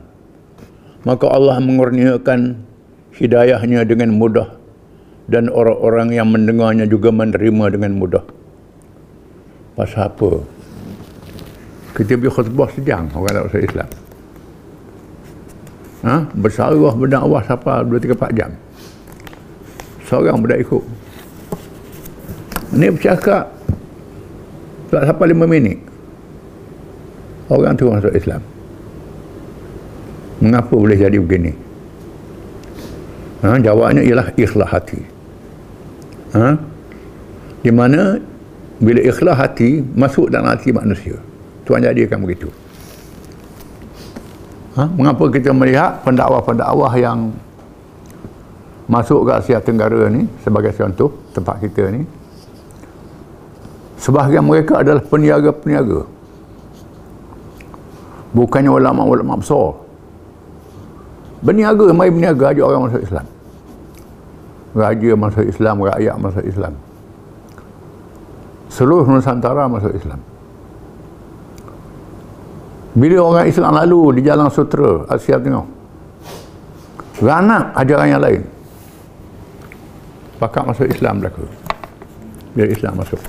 Maka 1.03 1.27
Allah 1.27 1.59
mengurniakan 1.59 2.59
hidayahnya 3.15 3.83
dengan 3.83 4.15
mudah 4.15 4.55
dan 5.27 5.51
orang-orang 5.51 6.15
yang 6.15 6.27
mendengarnya 6.31 6.87
juga 6.87 7.11
menerima 7.11 7.65
dengan 7.75 7.91
mudah. 7.99 8.23
Pasal 9.75 10.11
apa? 10.11 10.43
Kita 11.95 12.15
pergi 12.15 12.31
khutbah 12.31 12.71
sejam 12.71 13.11
orang 13.11 13.35
tak 13.35 13.47
usah 13.51 13.61
Islam. 13.63 13.89
Ha? 15.99 16.15
Bersarah 16.31 16.95
berdakwah 16.95 17.43
siapa 17.43 17.83
2-3-4 17.83 18.39
jam. 18.39 18.51
Seorang 20.07 20.39
berdak 20.39 20.63
ikut. 20.63 20.83
Ini 22.79 22.87
bercakap 22.95 23.58
tak 24.89 25.05
sampai 25.05 25.25
lima 25.31 25.45
minit 25.45 25.77
orang 27.49 27.73
tu 27.73 27.89
masuk 27.89 28.13
Islam. 28.13 28.41
Mengapa 30.39 30.71
boleh 30.71 30.95
jadi 30.95 31.17
begini? 31.19 31.51
Ha, 33.43 33.59
jawabnya 33.59 34.05
ialah 34.05 34.31
ikhlas 34.35 34.69
hati. 34.69 35.01
Ha? 36.29 36.53
di 37.59 37.71
mana 37.75 38.15
bila 38.79 39.03
ikhlas 39.03 39.35
hati 39.35 39.83
masuk 39.83 40.31
dalam 40.31 40.47
hati 40.53 40.71
manusia. 40.71 41.17
Tuhan 41.67 41.83
jadikan 41.83 42.23
begitu. 42.23 42.47
Ha? 44.79 44.87
mengapa 44.95 45.27
kita 45.27 45.51
melihat 45.51 45.99
pendakwah-pendakwah 46.07 46.93
yang 46.95 47.35
masuk 48.87 49.27
ke 49.27 49.31
Asia 49.37 49.59
Tenggara 49.59 50.07
ni 50.07 50.25
sebagai 50.41 50.71
contoh 50.71 51.11
tempat 51.35 51.59
kita 51.61 51.91
ni 51.91 52.07
sebahagian 53.99 54.47
mereka 54.47 54.81
adalah 54.81 55.03
peniaga-peniaga. 55.03 56.07
Bukannya 58.31 58.71
ulama-ulama 58.71 59.37
besar. 59.37 59.75
Berniaga 61.39 61.91
mai 61.95 62.11
berniaga 62.11 62.51
ajak 62.51 62.65
orang 62.67 62.81
masuk 62.91 63.01
Islam. 63.03 63.25
Raja 64.75 65.11
masuk 65.15 65.45
Islam 65.47 65.75
rakyat 65.81 66.15
masuk 66.19 66.45
Islam. 66.45 66.73
Seluruh 68.69 69.07
Nusantara 69.07 69.65
masuk 69.65 69.95
Islam. 69.95 70.21
Bila 72.93 73.17
orang 73.23 73.47
Islam 73.47 73.71
lalu 73.71 74.19
di 74.19 74.21
jalan 74.27 74.51
sutra 74.51 75.07
Asia 75.07 75.39
Tengah 75.39 75.65
ranak 77.23 77.75
ajaran 77.75 78.07
yang 78.11 78.21
lain. 78.23 78.41
Bakal 80.39 80.71
masuk 80.71 80.87
Islam 80.87 81.23
belaka. 81.23 81.43
Bila 82.55 82.67
Islam 82.67 82.93
masuk 82.99 83.19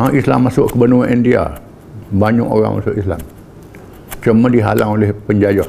ha, 0.00 0.08
Islam 0.16 0.48
masuk 0.48 0.72
ke 0.72 0.76
benua 0.80 1.04
India 1.12 1.60
banyak 2.08 2.48
orang 2.48 2.80
masuk 2.80 2.96
Islam. 2.96 3.20
Cuma 4.24 4.48
dihalang 4.48 4.96
oleh 4.96 5.12
penjajah. 5.12 5.68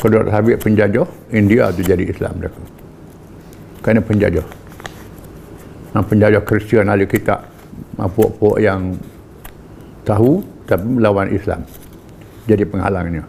Kalau 0.00 0.24
habis 0.32 0.56
penjajah 0.62 1.04
India 1.34 1.68
tu 1.74 1.84
jadi 1.84 2.06
Islam 2.08 2.38
mereka 2.40 2.62
kerana 3.84 4.00
penjajah. 4.00 4.46
Nah, 5.90 6.02
penjajah 6.06 6.40
Kristian 6.46 6.88
ahli 6.88 7.04
kitab 7.04 7.44
puak-puak 7.98 8.62
yang 8.62 8.96
tahu 10.06 10.40
tapi 10.64 10.86
melawan 10.86 11.28
Islam. 11.34 11.66
Jadi 12.48 12.64
penghalangnya. 12.64 13.26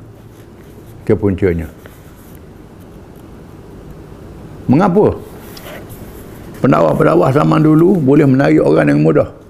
Ke 1.04 1.18
puncanya. 1.18 1.68
Mengapa? 4.70 5.18
Pendakwah-pendakwah 6.62 7.34
zaman 7.34 7.60
dulu 7.66 7.98
boleh 7.98 8.30
menarik 8.30 8.62
orang 8.62 8.94
yang 8.94 9.02
mudah 9.02 9.41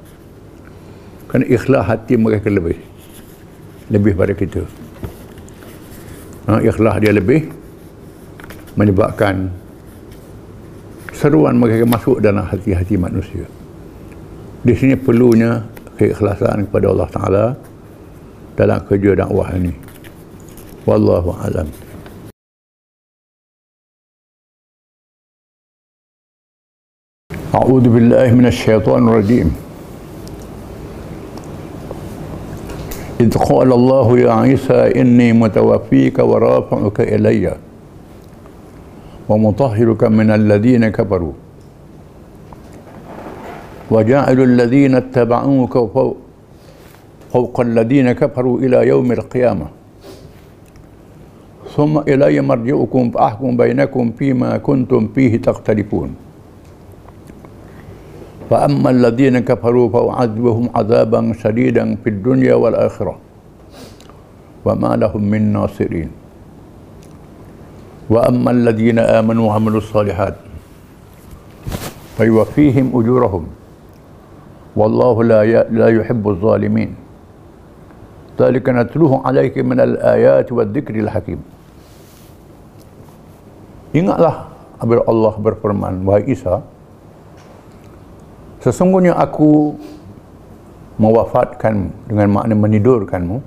kerana 1.30 1.44
ikhlas 1.46 1.82
hati 1.86 2.14
mereka 2.14 2.48
lebih 2.48 2.78
lebih 3.90 4.12
pada 4.14 4.32
kita 4.34 4.62
ha, 6.46 6.62
ikhlas 6.62 6.96
dia 7.02 7.12
lebih 7.14 7.50
menyebabkan 8.78 9.50
seruan 11.16 11.56
mereka 11.56 11.88
masuk 11.88 12.20
dalam 12.20 12.44
hati-hati 12.44 12.94
manusia 13.00 13.46
di 14.62 14.74
sini 14.74 14.94
perlunya 14.98 15.64
keikhlasan 15.96 16.68
kepada 16.68 16.86
Allah 16.92 17.08
Ta'ala 17.08 17.44
dalam 18.56 18.78
kerja 18.84 19.16
dakwah 19.16 19.48
ini 19.56 19.72
wallahu 20.84 21.34
alam 21.42 21.68
أعوذ 27.56 27.88
بالله 27.88 28.36
من 28.36 28.46
الشيطان 28.52 29.08
الرجيم 29.08 29.48
إذ 33.21 33.37
قال 33.37 33.69
الله 33.73 34.07
يا 34.19 34.31
عيسى 34.33 34.81
إني 35.01 35.33
متوفيك 35.33 36.19
ورافعك 36.19 36.97
إلي 37.13 37.53
ومطهرك 39.29 40.01
من 40.03 40.29
الذين 40.31 40.89
كفروا. 40.89 41.33
وجعل 43.91 44.37
الذين 44.41 44.93
اتبعوك 44.95 45.73
فوق, 47.33 47.55
الذين 47.59 48.11
كفروا 48.11 48.55
إلى 48.59 48.87
يوم 48.87 49.11
القيامة. 49.11 49.67
ثم 51.75 51.93
إلي 52.09 52.41
مرجعكم 52.41 53.03
فأحكم 53.11 53.51
بينكم 53.57 54.11
فيما 54.17 54.57
كنتم 54.57 55.01
فيه 55.15 55.37
تختلفون. 55.37 56.09
فأما 58.51 58.89
الذين 58.89 59.47
كفروا 59.47 59.87
فأعذبهم 59.95 60.75
عذابا 60.75 61.21
شديدا 61.39 61.95
في 62.03 62.09
الدنيا 62.19 62.59
والآخرة. 62.59 63.15
وما 64.67 64.91
لهم 64.99 65.23
من 65.23 65.55
ناصرين. 65.55 66.09
وأما 68.11 68.51
الذين 68.51 68.99
آمنوا 68.99 69.47
وعملوا 69.47 69.79
الصالحات 69.79 70.35
فيوفيهم 72.19 72.91
أجورهم. 72.91 73.43
والله 74.75 75.15
لا 75.23 75.39
لا 75.71 75.87
يحب 75.87 76.23
الظالمين. 76.29 76.91
ذلك 78.35 78.65
نتلوه 78.69 79.27
عليك 79.27 79.63
من 79.63 79.79
الآيات 79.79 80.51
والذكر 80.51 80.95
الحكيم. 81.07 81.39
Ingatlah 83.95 84.51
apabila 84.79 85.03
Allah 85.07 85.33
berfirman, 85.39 86.03
Wahai 86.03 86.31
Isa, 86.31 86.63
sesungguhnya 88.61 89.17
aku 89.17 89.75
mewafatkan 91.01 91.89
dengan 92.05 92.27
makna 92.29 92.53
menidurkanmu. 92.53 93.37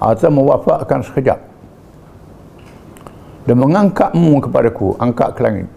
Atau 0.00 0.32
mewafatkan 0.32 1.04
sekejap. 1.04 1.38
Dan 3.44 3.56
mengangkatmu 3.60 4.40
kepadaku, 4.40 4.96
angkat 4.96 5.28
ke 5.36 5.40
langit. 5.44 5.68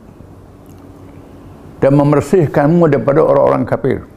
Dan 1.84 2.00
membersihkanmu 2.00 2.88
daripada 2.88 3.20
orang-orang 3.20 3.68
kafir. 3.68 4.08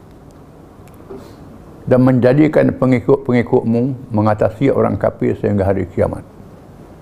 Dan 1.91 2.07
menjadikan 2.07 2.71
pengikut-pengikutmu 2.71 4.15
mengatasi 4.15 4.71
orang 4.71 4.95
kafir 4.95 5.35
sehingga 5.43 5.67
hari 5.67 5.91
kiamat. 5.91 6.23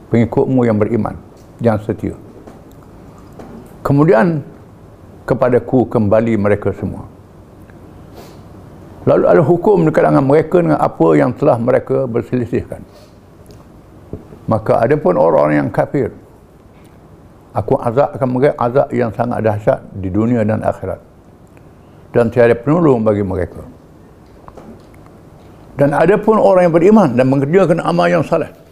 Pengikutmu 0.08 0.64
yang 0.64 0.80
beriman 0.80 1.16
yang 1.60 1.76
setia. 1.84 2.16
Kemudian 3.84 4.40
kepadaku 5.24 5.88
kembali 5.88 6.36
mereka 6.36 6.72
semua. 6.76 7.08
Lalu 9.04 9.24
ada 9.28 9.42
hukum 9.44 9.84
di 9.84 9.92
kalangan 9.92 10.24
mereka 10.24 10.64
dengan 10.64 10.80
apa 10.80 11.06
yang 11.12 11.36
telah 11.36 11.60
mereka 11.60 12.08
berselisihkan. 12.08 12.80
Maka 14.48 14.80
ada 14.80 14.96
pun 14.96 15.16
orang-orang 15.16 15.68
yang 15.68 15.70
kafir. 15.72 16.12
Aku 17.52 17.76
azabkan 17.76 18.28
mereka 18.28 18.56
azab 18.56 18.88
yang 18.92 19.12
sangat 19.12 19.44
dahsyat 19.44 19.80
di 19.92 20.08
dunia 20.08 20.40
dan 20.44 20.64
akhirat. 20.64 21.00
Dan 22.16 22.32
tiada 22.32 22.56
penolong 22.56 23.04
bagi 23.04 23.24
mereka. 23.24 23.60
Dan 25.76 25.92
ada 25.92 26.16
pun 26.16 26.40
orang 26.40 26.70
yang 26.70 26.74
beriman 26.74 27.08
dan 27.12 27.26
mengerjakan 27.28 27.82
amal 27.82 28.06
yang 28.08 28.24
saleh 28.24 28.64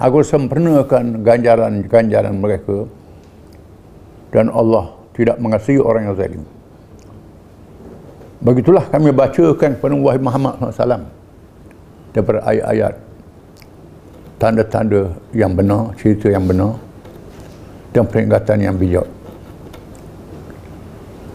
aku 0.00 0.24
sempurnakan 0.24 1.20
ganjaran-ganjaran 1.20 2.34
mereka 2.40 2.88
dan 4.32 4.48
Allah 4.48 4.96
tidak 5.20 5.36
mengasihi 5.36 5.76
orang 5.76 6.08
yang 6.08 6.16
zalim. 6.16 6.42
Begitulah 8.40 8.88
kami 8.88 9.12
bacakan 9.12 9.76
kepada 9.76 9.94
Wahai 10.00 10.16
Muhammad 10.16 10.56
SAW 10.72 11.04
daripada 12.16 12.40
ayat-ayat 12.48 12.94
tanda-tanda 14.40 15.12
yang 15.36 15.52
benar, 15.52 15.92
cerita 16.00 16.32
yang 16.32 16.48
benar 16.48 16.80
dan 17.92 18.08
peringatan 18.08 18.58
yang 18.64 18.74
bijak. 18.80 19.04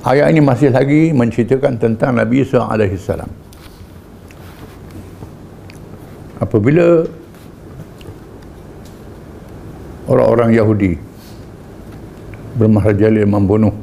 Ayat 0.02 0.34
ini 0.34 0.42
masih 0.42 0.74
lagi 0.74 1.14
menceritakan 1.14 1.78
tentang 1.78 2.18
Nabi 2.18 2.42
Isa 2.42 2.66
AS. 2.66 3.10
Apabila 6.42 7.06
orang-orang 10.10 10.58
Yahudi 10.58 10.98
bermahrajalil 12.56 13.28
membunuh 13.28 13.76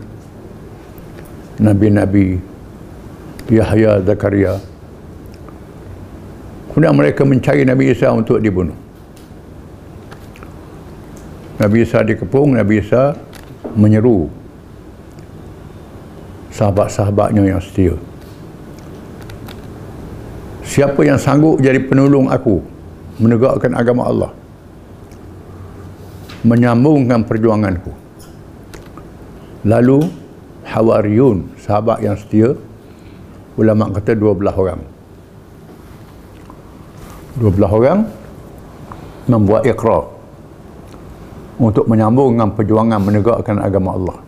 Nabi-Nabi 1.60 2.40
Yahya, 3.52 4.00
Zakaria. 4.02 4.56
Kemudian 6.72 6.96
mereka 6.96 7.22
mencari 7.28 7.68
Nabi 7.68 7.92
Isa 7.92 8.08
untuk 8.10 8.40
dibunuh. 8.40 8.74
Nabi 11.60 11.84
Isa 11.84 12.00
dikepung, 12.00 12.56
Nabi 12.56 12.80
Isa 12.80 13.12
menyeru 13.76 14.32
sahabat-sahabatnya 16.50 17.44
yang 17.44 17.60
setia. 17.60 17.94
Siapa 20.64 21.04
yang 21.04 21.20
sanggup 21.20 21.60
jadi 21.60 21.76
penolong 21.84 22.32
aku 22.32 22.64
menegakkan 23.20 23.76
agama 23.76 24.08
Allah 24.08 24.32
menyambungkan 26.42 27.22
perjuanganku. 27.22 28.01
Lalu 29.62 30.02
Hawariyun, 30.66 31.58
sahabat 31.58 32.02
yang 32.02 32.18
setia, 32.18 32.54
ulama 33.54 33.90
kata 33.94 34.14
dua 34.14 34.34
belah 34.34 34.54
orang. 34.54 34.82
Dua 37.38 37.50
belah 37.50 37.72
orang 37.72 37.98
membuat 39.30 39.62
ikrar 39.66 40.10
untuk 41.62 41.86
menyambungkan 41.86 42.58
perjuangan 42.58 42.98
menegakkan 42.98 43.62
agama 43.62 43.94
Allah. 43.94 44.18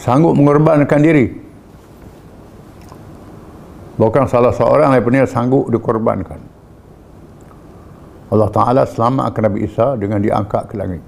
Sanggup 0.00 0.32
mengorbankan 0.32 1.00
diri. 1.04 1.26
Bukan 3.98 4.30
salah 4.30 4.54
seorang 4.54 4.94
pernah 5.02 5.26
sanggup 5.26 5.68
dikorbankan. 5.74 6.38
Allah 8.28 8.50
Ta'ala 8.52 8.82
selamatkan 8.86 9.42
Nabi 9.50 9.66
Isa 9.66 9.96
dengan 9.98 10.22
diangkat 10.22 10.70
ke 10.70 10.74
langit. 10.78 11.02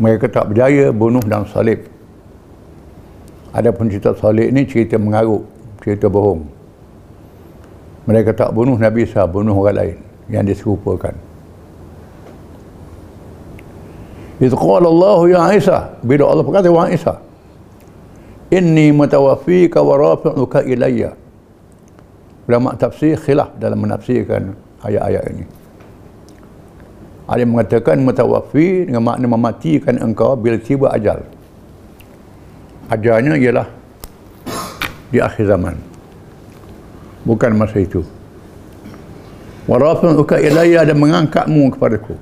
Mereka 0.00 0.32
tak 0.32 0.48
berjaya 0.48 0.88
bunuh 0.90 1.20
dan 1.28 1.44
salib. 1.44 1.84
Adapun 3.52 3.92
cerita 3.92 4.16
salib 4.16 4.48
ini 4.48 4.64
cerita 4.64 4.96
mengarut, 4.96 5.44
cerita 5.84 6.08
bohong. 6.08 6.48
Mereka 8.08 8.32
tak 8.32 8.56
bunuh 8.56 8.80
Nabi 8.80 9.04
Isa, 9.04 9.28
bunuh 9.28 9.52
orang 9.52 9.76
lain 9.76 9.96
yang 10.32 10.48
diserupakan. 10.48 11.12
Itu 14.40 14.56
qala 14.56 14.88
Allah 14.88 15.20
ya 15.28 15.40
Isa, 15.52 15.78
bila 16.00 16.32
Allah 16.32 16.44
berkata 16.48 16.72
wa 16.72 16.88
Isa, 16.88 17.20
inni 18.48 18.88
mutawaffika 18.88 19.84
wa 19.84 20.00
rafi'uka 20.00 20.64
ilayya 20.64 21.12
ulama 22.50 22.74
tafsir 22.74 23.14
khilaf 23.14 23.54
dalam 23.62 23.78
menafsirkan 23.78 24.58
ayat-ayat 24.82 25.24
ini. 25.30 25.44
Ada 27.30 27.46
yang 27.46 27.54
mengatakan 27.54 28.02
mutawaffi 28.02 28.90
dengan 28.90 29.06
makna 29.06 29.30
mematikan 29.30 30.02
engkau 30.02 30.34
bila 30.34 30.58
tiba 30.58 30.90
ajal. 30.90 31.22
Ajalnya 32.90 33.38
ialah 33.38 33.70
di 35.14 35.22
akhir 35.22 35.46
zaman. 35.46 35.78
Bukan 37.22 37.54
masa 37.54 37.78
itu. 37.78 38.02
Warafun 39.70 40.18
uka 40.18 40.42
ilayya 40.42 40.82
dan 40.82 40.98
mengangkatmu 40.98 41.70
kepadaku. 41.78 42.18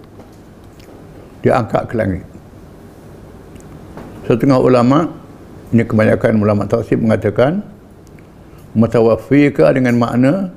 Dia 1.41 1.57
angkat 1.57 1.89
ke 1.89 1.95
langit. 1.97 2.25
Setengah 4.29 4.61
ulama, 4.61 5.09
ini 5.73 5.89
kebanyakan 5.89 6.37
ulama 6.37 6.69
tafsir 6.69 7.01
mengatakan, 7.01 7.65
mutawaffika 8.77 9.73
dengan 9.73 9.97
makna 9.97 10.53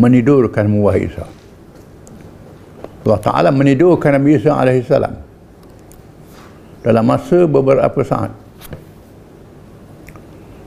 menidurkan 0.00 0.72
Isa. 0.96 1.35
Allah 3.06 3.22
Ta'ala 3.22 3.50
menidurkan 3.54 4.18
Nabi 4.18 4.34
Isa 4.34 4.50
AS 4.58 4.90
dalam 6.82 7.04
masa 7.06 7.46
beberapa 7.46 8.02
saat. 8.02 8.34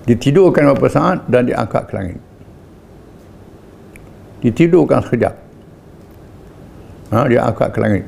Ditidurkan 0.07 0.71
beberapa 0.71 0.87
saat 0.89 1.27
dan 1.27 1.45
diangkat 1.51 1.83
ke 1.85 1.93
langit. 1.93 2.19
ditidurkan 4.39 5.03
sekejap 5.03 5.35
ha, 7.11 7.27
dia 7.27 7.43
angkat 7.43 7.69
ke 7.75 7.79
langit 7.83 8.05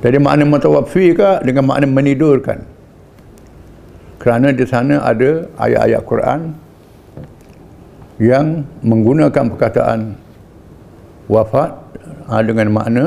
jadi 0.00 0.16
makna 0.22 0.46
mutawafi 0.46 1.12
ke 1.12 1.42
dengan 1.42 1.66
makna 1.66 1.86
menidurkan 1.90 2.62
kerana 4.22 4.54
di 4.54 4.64
sana 4.68 5.02
ada 5.02 5.48
ayat-ayat 5.58 6.02
Quran 6.06 6.40
yang 8.20 8.62
menggunakan 8.84 9.44
perkataan 9.56 10.14
wafat 11.26 11.72
ha, 12.28 12.40
dengan 12.44 12.68
makna 12.72 13.04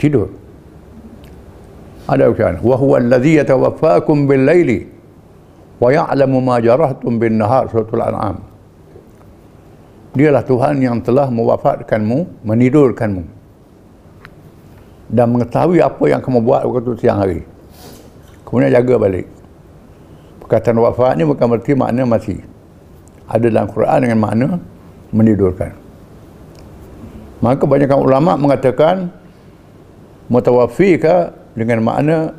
tidur. 0.00 0.28
Ada 2.10 2.26
ucapan 2.26 2.58
wa 2.58 2.76
huwa 2.76 2.96
allazi 2.98 3.38
yatawaffakum 3.38 4.26
bil 4.26 4.42
laili 4.42 4.88
wa 5.78 5.88
ya'lamu 5.94 6.38
ma 6.42 6.58
jarahtum 6.58 7.22
bin 7.22 7.38
nahar 7.38 7.70
suratul 7.70 8.02
an'am. 8.02 8.42
Dialah 10.10 10.42
Tuhan 10.42 10.82
yang 10.82 10.98
telah 11.06 11.30
mewafatkanmu 11.30 12.42
menidurkanmu 12.42 13.22
dan 15.10 15.26
mengetahui 15.30 15.78
apa 15.78 16.04
yang 16.10 16.18
kamu 16.18 16.42
buat 16.42 16.66
waktu 16.66 16.98
siang 16.98 17.22
hari. 17.22 17.40
Kemudian 18.42 18.74
jaga 18.74 18.94
balik. 18.98 19.26
Perkataan 20.42 20.82
wafat 20.82 21.14
ni 21.14 21.22
bukan 21.22 21.46
berarti 21.46 21.78
makna 21.78 22.02
mati 22.02 22.42
ada 23.30 23.46
dalam 23.46 23.70
Quran 23.70 23.98
dengan 24.02 24.18
makna 24.18 24.48
menidurkan. 25.14 25.70
Maka 27.40 27.64
banyak 27.64 27.88
ulama 27.96 28.36
mengatakan 28.36 29.08
mutawafi 30.28 31.00
ka 31.00 31.32
dengan 31.56 31.80
makna 31.80 32.36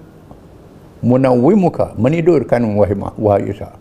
munawwimuka 1.01 1.97
menidurkan 1.97 2.61
wahai, 2.77 2.95
wahai 3.17 3.49
Isa. 3.49 3.73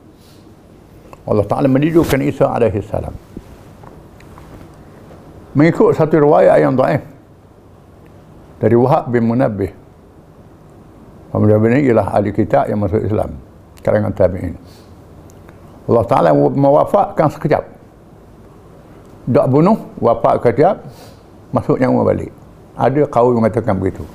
Allah 1.29 1.45
Taala 1.45 1.69
menidurkan 1.69 2.25
Isa 2.25 2.49
alaihi 2.49 2.81
salam. 2.81 3.13
Mengikut 5.53 5.93
satu 5.93 6.17
riwayat 6.17 6.63
yang 6.63 6.79
dhaif 6.79 7.03
dari 8.63 8.77
Wahab 8.79 9.11
bin 9.11 9.27
Munabbih. 9.27 9.75
Munabbih 11.35 11.69
ini 11.75 11.91
ialah 11.91 12.17
ahli 12.17 12.31
kitab 12.31 12.71
yang 12.71 12.81
masuk 12.81 13.03
Islam 13.03 13.35
kalangan 13.83 14.15
tabi'in. 14.15 14.55
Allah 15.91 16.05
Ta'ala 16.07 16.31
mewafatkan 16.35 17.35
sekejap 17.35 17.65
tak 19.31 19.47
bunuh 19.47 19.79
wafat 20.03 20.43
sekejap 20.43 20.75
masuk 21.51 21.77
nyawa 21.79 22.15
balik. 22.15 22.33
Ada 22.79 23.05
kaum 23.11 23.35
yang 23.35 23.43
mengatakan 23.45 23.75
begitu. 23.77 24.07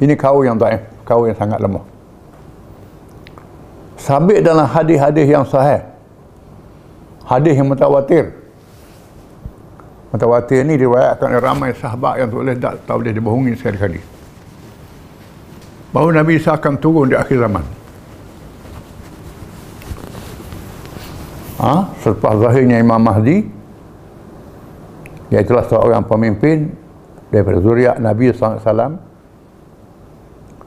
Ini 0.00 0.14
kaum 0.16 0.42
yang 0.46 0.56
daif 0.56 0.82
kaum 1.06 1.24
yang 1.30 1.38
sangat 1.38 1.62
lemah. 1.62 1.86
Sabit 3.96 4.42
dalam 4.42 4.66
hadis-hadis 4.66 5.26
yang 5.26 5.46
sahih. 5.46 5.82
Hadis 7.26 7.54
yang 7.58 7.70
mutawatir. 7.70 8.34
Mutawatir 10.10 10.62
ni 10.62 10.78
diriwayatkan 10.78 11.26
oleh 11.26 11.42
ramai 11.42 11.70
sahabat 11.74 12.22
yang 12.22 12.30
boleh 12.30 12.54
tak, 12.58 12.78
tak 12.86 12.94
boleh 12.94 13.10
dibohongi 13.14 13.54
sekali-kali. 13.58 13.98
Bahawa 15.90 16.22
Nabi 16.22 16.38
Isa 16.38 16.54
akan 16.54 16.74
turun 16.78 17.10
di 17.10 17.16
akhir 17.16 17.40
zaman. 17.40 17.64
Ha? 21.56 21.88
selepas 22.04 22.36
zahirnya 22.36 22.76
Imam 22.84 23.00
Mahdi 23.00 23.48
iaitulah 25.30 25.66
seorang 25.66 26.06
pemimpin 26.06 26.70
daripada 27.34 27.58
zuriat 27.58 27.96
Nabi 27.98 28.30
SAW 28.30 29.02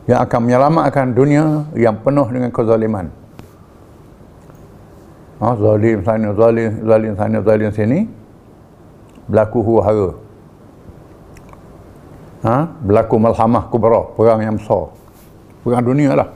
yang 0.10 0.20
akan 0.26 0.40
menyelamatkan 0.42 1.14
dunia 1.14 1.70
yang 1.78 1.96
penuh 2.02 2.28
dengan 2.28 2.50
kezaliman 2.52 3.08
ha? 5.40 5.56
zalim 5.56 6.04
sana, 6.04 6.30
zalim, 6.36 6.70
zalim 6.84 7.14
sana, 7.16 7.38
zalim 7.46 7.70
sini 7.72 8.00
berlaku 9.30 9.60
huru-hara 9.64 10.10
ha? 12.44 12.58
berlaku 12.84 13.16
malhamah 13.16 13.64
kubra 13.72 14.02
perang 14.18 14.44
yang 14.44 14.56
besar 14.60 14.92
perang 15.64 15.84
dunia 15.86 16.12
lah 16.18 16.30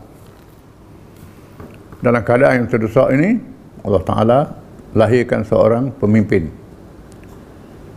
dalam 2.00 2.22
keadaan 2.24 2.64
yang 2.64 2.68
terdesak 2.72 3.08
ini 3.16 3.40
Allah 3.84 4.04
Ta'ala 4.04 4.40
lahirkan 4.96 5.44
seorang 5.44 5.92
pemimpin 6.00 6.63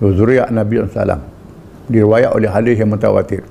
zuriat 0.00 0.52
Nabi 0.52 0.84
SAW 0.84 1.36
diriwayat 1.88 2.30
oleh 2.34 2.50
hadis 2.50 2.76
yang 2.76 2.92
mutawatir. 2.92 3.46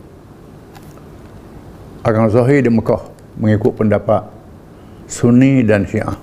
Akan 2.06 2.30
zahir 2.30 2.62
di 2.62 2.70
Mekah 2.70 3.02
mengikut 3.42 3.74
pendapat 3.82 4.30
Sunni 5.10 5.66
dan 5.66 5.90
Syiah. 5.90 6.14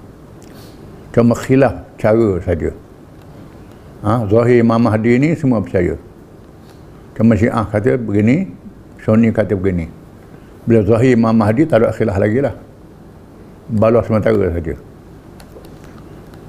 Cuma 1.10 1.34
khilaf 1.34 1.74
cara 1.98 2.38
saja. 2.38 2.70
Ha, 4.06 4.26
zahir 4.30 4.62
Imam 4.62 4.78
Mahdi 4.78 5.18
ni 5.18 5.34
semua 5.34 5.58
percaya. 5.58 5.98
Cuma 7.18 7.34
Syiah 7.34 7.66
kata 7.66 7.98
begini 7.98 8.50
Sunni 9.02 9.34
kata 9.34 9.58
begini. 9.58 9.90
Bila 10.62 10.86
zahir 10.86 11.18
Imam 11.18 11.34
Mahdi 11.34 11.66
tak 11.66 11.82
ada 11.82 11.90
khilaf 11.90 12.14
lagi 12.14 12.38
lah. 12.46 12.54
Balas 13.66 14.06
sementara 14.06 14.38
saja. 14.54 14.78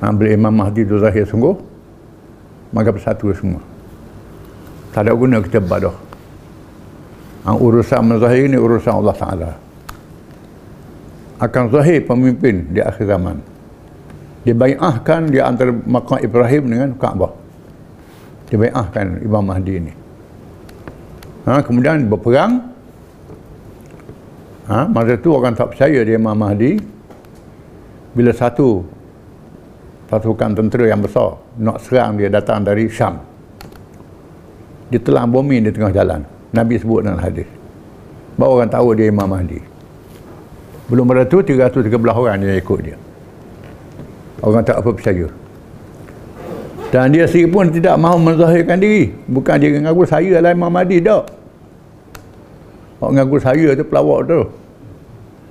Ha, 0.06 0.14
bila 0.14 0.30
Imam 0.30 0.54
Mahdi 0.54 0.86
itu 0.86 1.02
zahir 1.02 1.26
sungguh 1.26 1.73
maka 2.74 2.90
bersatu 2.90 3.30
semua. 3.32 3.62
Tak 4.92 5.08
ada 5.08 5.14
guna 5.14 5.42
kita 5.42 5.62
badah 5.62 5.96
ha, 7.46 7.54
urusan 7.54 8.02
mazahir 8.02 8.50
ini 8.50 8.58
urusan 8.58 8.94
Allah 8.94 9.16
Ta'ala. 9.16 9.52
Akan 11.38 11.70
zahir 11.70 12.02
pemimpin 12.04 12.72
di 12.74 12.82
akhir 12.82 13.06
zaman. 13.06 13.38
Dibayahkan 14.44 15.32
di 15.32 15.40
antara 15.40 15.72
makam 15.72 16.20
Ibrahim 16.20 16.64
dengan 16.68 16.90
Kaabah. 16.98 17.32
Dibayahkan 18.52 19.24
Imam 19.24 19.44
Mahdi 19.46 19.74
ini 19.78 19.94
ha, 21.48 21.60
kemudian 21.64 22.08
berperang. 22.08 22.72
Ha, 24.64 24.88
masa 24.88 25.20
itu 25.20 25.28
orang 25.36 25.54
tak 25.60 25.76
percaya 25.76 26.00
dia 26.08 26.16
Imam 26.16 26.36
Mahdi. 26.36 26.80
Bila 28.16 28.32
satu 28.32 28.86
pasukan 30.08 30.56
tentera 30.56 30.86
yang 30.88 31.02
besar 31.02 31.43
nak 31.60 31.78
serang 31.86 32.18
dia 32.18 32.30
datang 32.34 32.66
dari 32.66 32.90
Syam. 32.90 33.22
Dia 34.90 35.00
telah 35.02 35.26
bumi 35.26 35.62
di 35.62 35.70
tengah 35.70 35.94
jalan. 35.94 36.22
Nabi 36.54 36.78
sebut 36.78 37.06
dalam 37.06 37.18
hadis. 37.18 37.50
Baru 38.38 38.62
orang 38.62 38.70
tahu 38.70 38.94
dia 38.98 39.10
Imam 39.10 39.26
Mahdi. 39.26 39.62
Belum 40.90 41.06
pada 41.06 41.26
tu 41.26 41.42
313 41.42 41.90
orang 42.14 42.38
yang 42.42 42.58
ikut 42.58 42.80
dia. 42.82 42.98
Orang 44.42 44.62
tak 44.66 44.82
apa 44.82 44.90
percaya. 44.94 45.30
Dan 46.94 47.10
dia 47.10 47.26
sendiri 47.26 47.50
pun 47.50 47.66
tidak 47.74 47.98
mahu 47.98 48.18
menzahirkan 48.22 48.78
diri. 48.78 49.10
Bukan 49.26 49.56
dia 49.58 49.70
mengaku 49.74 50.06
saya 50.06 50.38
adalah 50.38 50.54
Imam 50.54 50.70
Mahdi 50.70 51.02
tak. 51.02 51.26
Orang 53.02 53.18
mengaku 53.18 53.38
saya 53.42 53.74
tu 53.74 53.86
pelawak 53.86 54.30
tu. 54.30 54.42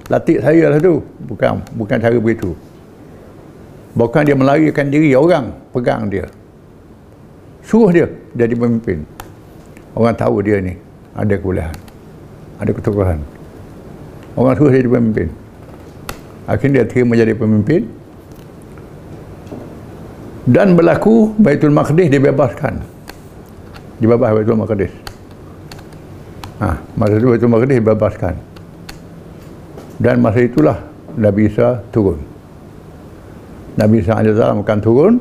Latih 0.07 0.39
saya 0.39 0.71
lah 0.71 0.79
tu. 0.79 1.03
Bukan 1.27 1.63
bukan 1.75 1.97
cara 1.99 2.19
begitu 2.19 2.55
Bukan 3.93 4.25
dia 4.25 4.33
melarikan 4.33 4.89
diri 4.89 5.13
orang 5.13 5.53
pegang 5.77 6.09
dia. 6.09 6.25
Suruh 7.61 7.93
dia 7.93 8.09
jadi 8.33 8.57
pemimpin. 8.57 9.05
Orang 9.93 10.17
tahu 10.17 10.41
dia 10.41 10.65
ni 10.65 10.73
ada 11.13 11.37
kebolehan. 11.37 11.77
Ada 12.57 12.73
ketukuhan. 12.73 13.21
Orang 14.33 14.57
suruh 14.57 14.73
dia 14.73 14.81
jadi 14.81 14.93
pemimpin. 14.97 15.29
Akhirnya 16.49 16.83
dia 16.83 16.87
terima 16.89 17.13
jadi 17.21 17.37
pemimpin. 17.37 17.85
Dan 20.49 20.75
berlaku 20.75 21.37
Baitul 21.39 21.71
Maqdis 21.71 22.09
dibebaskan. 22.11 22.83
Dibebas 24.01 24.31
Baitul 24.35 24.59
Maqdis. 24.59 24.93
Ha, 26.65 26.81
masa 26.97 27.15
itu 27.21 27.29
Baitul 27.29 27.53
Maqdis 27.53 27.77
dibebaskan. 27.79 28.35
Dan 30.01 30.19
masa 30.19 30.41
itulah 30.43 30.83
Nabi 31.15 31.47
Isa 31.47 31.85
turun. 31.95 32.32
Nabi 33.77 34.05
SAW 34.05 34.61
akan 34.61 34.79
turun. 34.85 35.15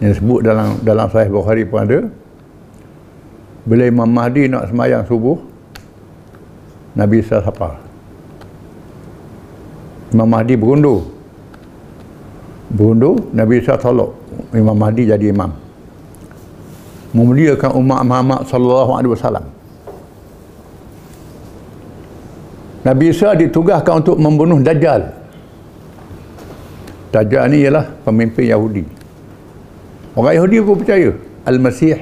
Yang 0.00 0.20
disebut 0.20 0.40
dalam 0.44 0.80
dalam 0.80 1.06
Sahih 1.12 1.28
Bukhari 1.32 1.64
pun 1.68 1.84
ada. 1.84 1.98
Bila 3.68 3.84
Imam 3.84 4.08
Mahdi 4.08 4.48
nak 4.48 4.72
semayang 4.72 5.04
subuh 5.04 5.36
Nabi 6.96 7.20
SAW 7.20 7.44
sapa. 7.44 7.76
Imam 10.16 10.28
Mahdi 10.28 10.56
berundur. 10.56 11.04
Berundur 12.72 13.20
Nabi 13.36 13.60
SAW 13.60 13.80
tolak 13.80 14.10
Imam 14.56 14.76
Mahdi 14.76 15.08
jadi 15.08 15.30
imam. 15.32 15.52
Memuliakan 17.10 17.70
umat 17.74 18.00
Muhammad 18.06 18.40
sallallahu 18.46 18.92
alaihi 18.94 19.12
wasallam. 19.12 19.46
Nabi 22.80 23.12
Isa 23.12 23.36
ditugaskan 23.36 24.00
untuk 24.00 24.16
membunuh 24.16 24.56
Dajjal 24.64 25.19
Dajjal 27.10 27.50
ni 27.50 27.66
ialah 27.66 27.86
pemimpin 28.06 28.46
Yahudi. 28.46 28.84
Orang 30.14 30.34
Yahudi 30.34 30.56
pun 30.62 30.74
percaya 30.78 31.10
Al-Masih 31.46 31.98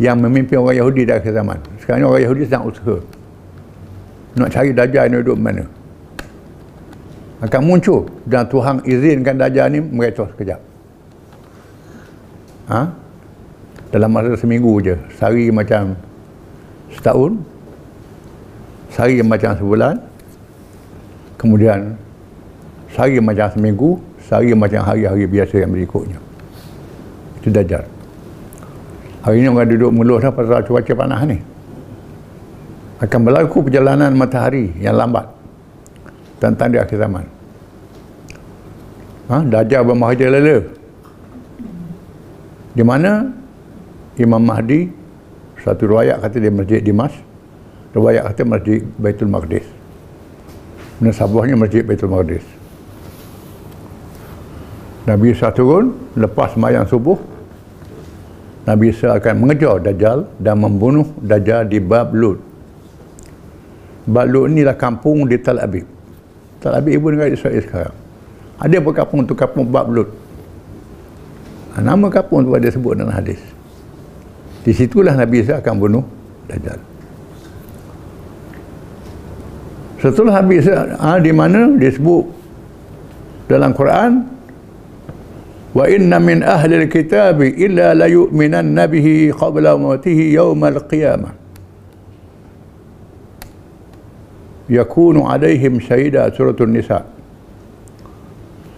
yang 0.00 0.18
memimpin 0.18 0.58
orang 0.58 0.76
Yahudi 0.80 1.06
di 1.06 1.12
akhir 1.12 1.32
zaman. 1.32 1.60
Sekarang 1.80 2.00
ni 2.02 2.06
orang 2.08 2.22
Yahudi 2.24 2.42
sedang 2.48 2.66
usaha 2.66 2.98
nak 4.34 4.50
cari 4.50 4.70
Dajjal 4.74 5.04
ni 5.10 5.16
duduk 5.22 5.38
mana. 5.38 5.64
Akan 7.38 7.62
muncul 7.66 8.08
dan 8.26 8.48
Tuhan 8.50 8.82
izinkan 8.82 9.38
Dajjal 9.38 9.70
ni 9.70 9.78
meretos 9.78 10.26
sekejap. 10.34 10.60
Ha? 12.72 12.80
Dalam 13.94 14.10
masa 14.10 14.34
seminggu 14.34 14.82
je. 14.82 14.98
Sehari 15.14 15.54
macam 15.54 15.94
setahun. 16.90 17.38
Sehari 18.90 19.22
macam 19.22 19.54
sebulan. 19.54 19.94
Kemudian 21.38 21.94
sehari 22.94 23.18
macam 23.18 23.50
seminggu. 23.50 23.98
Sehari 24.24 24.56
macam 24.56 24.80
hari-hari 24.80 25.28
biasa 25.28 25.60
yang 25.60 25.74
berikutnya. 25.74 26.16
Itu 27.42 27.52
Dajjal. 27.52 27.84
Hari 29.20 29.36
ini 29.36 29.52
orang 29.52 29.68
duduk 29.68 29.90
mengeluh 29.92 30.18
dah 30.22 30.32
pasal 30.32 30.64
cuaca 30.64 30.92
panas 30.96 31.20
ni. 31.28 31.38
Akan 33.04 33.20
berlaku 33.20 33.68
perjalanan 33.68 34.16
matahari 34.16 34.72
yang 34.80 34.96
lambat 34.96 35.28
tentang 36.40 36.72
di 36.72 36.80
akhir 36.80 36.96
zaman. 36.96 37.24
Ha? 39.28 39.36
Dajjal 39.44 39.82
bermahaja 39.84 40.26
lele. 40.32 40.56
Di 42.72 42.80
mana 42.80 43.28
Imam 44.16 44.40
Mahdi 44.40 44.88
satu 45.64 45.88
riwayat 45.88 46.20
kata 46.20 46.36
dia 46.38 46.52
masjid 46.52 46.80
Dimas 46.84 47.10
riwayat 47.96 48.28
kata 48.30 48.42
masjid 48.44 48.80
Baitul 49.00 49.32
Maqdis 49.32 49.64
Sabahnya 51.16 51.56
masjid 51.56 51.80
Baitul 51.80 52.12
Maqdis 52.12 52.44
Nabi 55.04 55.36
Isa 55.36 55.52
turun 55.52 55.92
lepas 56.16 56.56
mayang 56.56 56.88
subuh 56.88 57.20
Nabi 58.64 58.88
Isa 58.88 59.12
akan 59.12 59.34
mengejar 59.44 59.76
Dajjal 59.84 60.24
dan 60.40 60.56
membunuh 60.56 61.12
Dajjal 61.20 61.68
di 61.68 61.76
Bab 61.76 62.16
Lut 62.16 62.40
Bab 64.08 64.32
Lut 64.32 64.48
inilah 64.48 64.72
kampung 64.80 65.28
di 65.28 65.36
Tal 65.36 65.60
Abib 65.60 65.84
Tal 66.64 66.80
Abib 66.80 66.96
ibu 66.96 67.12
negara 67.12 67.28
Israel 67.28 67.60
sekarang. 67.60 67.96
Ada 68.56 68.80
apa 68.80 68.90
kampung 68.96 69.28
tu 69.28 69.36
kampung 69.36 69.68
Bab 69.68 69.92
Lut 69.92 70.08
ha, 71.76 71.84
nama 71.84 72.08
kampung 72.08 72.48
tu 72.48 72.56
ada 72.56 72.68
sebut 72.72 72.96
dalam 72.96 73.12
hadis. 73.12 73.40
Di 74.64 74.72
situlah 74.72 75.12
Nabi 75.12 75.44
Isa 75.44 75.60
akan 75.60 75.74
bunuh 75.76 76.04
Dajjal. 76.48 76.80
Setelah 80.00 80.40
Nabi 80.40 80.64
Isa 80.64 80.96
ha, 80.96 81.20
di 81.20 81.32
mana 81.36 81.76
disebut 81.76 82.24
dalam 83.52 83.76
Quran 83.76 84.33
ahli 85.74 86.74
alkitab 86.86 87.42
illa 87.42 87.98
la 87.98 88.06
yu'minan 88.06 88.78
nabihi 88.78 89.34
qabla 89.34 89.74
mautihi 89.74 90.30
yawm 90.38 90.62
alqiyamah 90.62 91.34
yakunu 94.70 95.26
alaihim 95.26 95.82
syahida 95.82 96.30
suratul 96.30 96.70
nisa. 96.70 97.02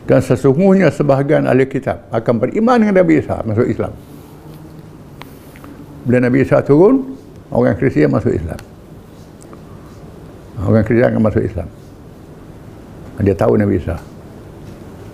Dan 0.06 0.22
sesungguhnya 0.22 0.88
sebahagian 0.88 1.44
ahli 1.44 1.66
kitab 1.66 2.06
akan 2.14 2.34
beriman 2.38 2.78
dengan 2.78 3.02
Nabi 3.02 3.20
Isa 3.20 3.42
masuk 3.42 3.66
Islam. 3.66 3.92
Bila 6.06 6.18
Nabi 6.30 6.46
Isa 6.46 6.62
turun 6.62 7.18
orang 7.50 7.74
Kristian 7.74 8.14
masuk 8.14 8.30
Islam. 8.30 8.60
Orang 10.62 10.86
Kristian 10.86 11.10
akan 11.10 11.22
masuk 11.26 11.42
Islam. 11.42 11.68
Dia 13.20 13.34
tahu 13.34 13.58
Nabi 13.58 13.82
Isa 13.82 13.98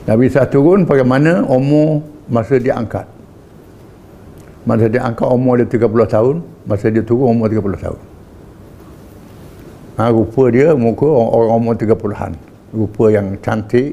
Nabi 0.03 0.26
Isa 0.26 0.42
turun 0.50 0.82
bagaimana 0.82 1.46
umur 1.46 2.03
masa 2.26 2.59
dia 2.59 2.74
angkat. 2.74 3.07
Masa 4.66 4.90
dia 4.90 5.07
angkat 5.07 5.26
umur 5.30 5.62
dia 5.62 5.66
30 5.66 5.86
tahun 6.11 6.36
masa 6.66 6.90
dia 6.90 7.07
turun 7.07 7.38
umur 7.38 7.46
30 7.46 7.78
tahun. 7.78 8.00
Ha, 10.03 10.11
rupa 10.11 10.50
dia 10.50 10.74
muka 10.74 11.07
orang 11.07 11.55
umur 11.62 11.74
30-an 11.78 12.32
rupa 12.72 13.05
yang 13.12 13.36
cantik 13.44 13.92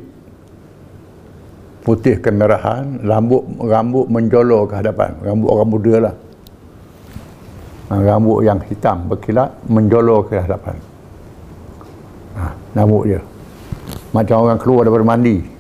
putih 1.84 2.18
kemerahan 2.24 3.03
rambut 3.05 3.43
rambut 3.62 4.10
menjolor 4.10 4.66
ke 4.66 4.82
hadapan. 4.82 5.14
Rambut 5.22 5.49
orang 5.53 5.70
muda 5.70 5.95
lah. 6.10 6.16
Ha, 7.89 7.93
rambut 8.01 8.41
yang 8.41 8.57
hitam 8.66 9.05
berkilat 9.05 9.53
menjolor 9.70 10.26
ke 10.26 10.41
hadapan. 10.41 10.74
Ha, 12.34 12.49
rambut 12.74 13.03
dia. 13.14 13.22
Macam 14.10 14.41
orang 14.41 14.57
keluar 14.57 14.89
daripada 14.89 15.05
mandi 15.05 15.59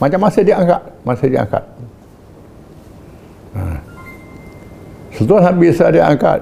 macam 0.00 0.18
masa 0.18 0.40
dia 0.40 0.56
angkat 0.56 0.82
masa 1.04 1.24
dia 1.28 1.44
angkat. 1.44 1.64
Ha. 3.50 3.62
setelah 5.14 5.52
Nabi 5.52 5.64
Isa 5.68 5.86
dia 5.92 6.08
angkat. 6.08 6.40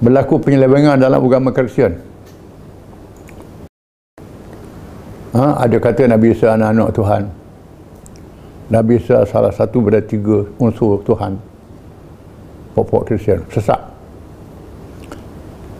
Berlaku 0.00 0.40
penyelewengan 0.40 0.96
dalam 0.96 1.20
agama 1.20 1.52
Kristian. 1.52 1.92
Ha, 5.36 5.60
ada 5.60 5.76
kata 5.76 6.08
Nabi 6.08 6.32
Isa 6.32 6.56
anak-anak 6.56 6.88
Tuhan. 6.96 7.22
Nabi 8.72 8.96
Isa 8.96 9.28
salah 9.28 9.52
satu 9.52 9.84
pada 9.84 10.00
tiga 10.00 10.48
unsur 10.56 11.04
Tuhan. 11.04 11.36
Pokok 12.74 13.12
Kristian. 13.12 13.44
Sesat 13.52 13.90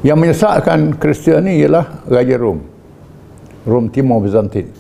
yang 0.01 0.17
menyesatkan 0.17 0.97
Kristian 0.97 1.45
ni 1.45 1.61
ialah 1.65 2.05
Raja 2.09 2.37
Rom. 2.41 2.61
Rom 3.69 3.93
Timur 3.93 4.25
Byzantin 4.25 4.65
bila 4.65 4.80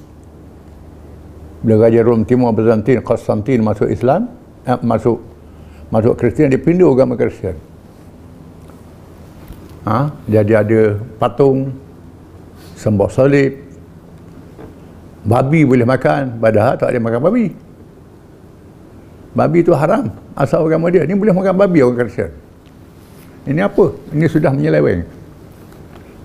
Raja 1.61 2.01
Rom 2.01 2.25
Timur 2.25 2.57
Byzantin 2.57 3.05
Konstantin 3.05 3.61
masuk 3.61 3.89
Islam 3.93 4.33
eh, 4.65 4.79
masuk 4.81 5.21
masuk 5.93 6.17
Kristian 6.17 6.49
dia 6.49 6.61
pindah 6.61 6.89
agama 6.89 7.19
Kristian. 7.21 7.57
Ha? 9.85 10.13
jadi 10.29 10.61
ada 10.61 10.81
patung 11.17 11.73
sembah 12.77 13.09
salib 13.09 13.57
babi 15.25 15.65
boleh 15.65 15.89
makan 15.89 16.37
padahal 16.41 16.81
tak 16.81 16.97
ada 16.97 17.01
makan 17.01 17.21
babi. 17.21 17.47
Babi 19.31 19.59
itu 19.63 19.73
haram 19.77 20.11
asal 20.35 20.65
agama 20.65 20.89
dia. 20.89 21.05
Ni 21.05 21.13
boleh 21.13 21.37
makan 21.37 21.55
babi 21.61 21.85
orang 21.85 22.09
Kristian. 22.09 22.33
Ini 23.45 23.61
apa? 23.69 23.93
Ini 24.17 24.27
sudah 24.29 24.53
menyeleweng. 24.53 25.01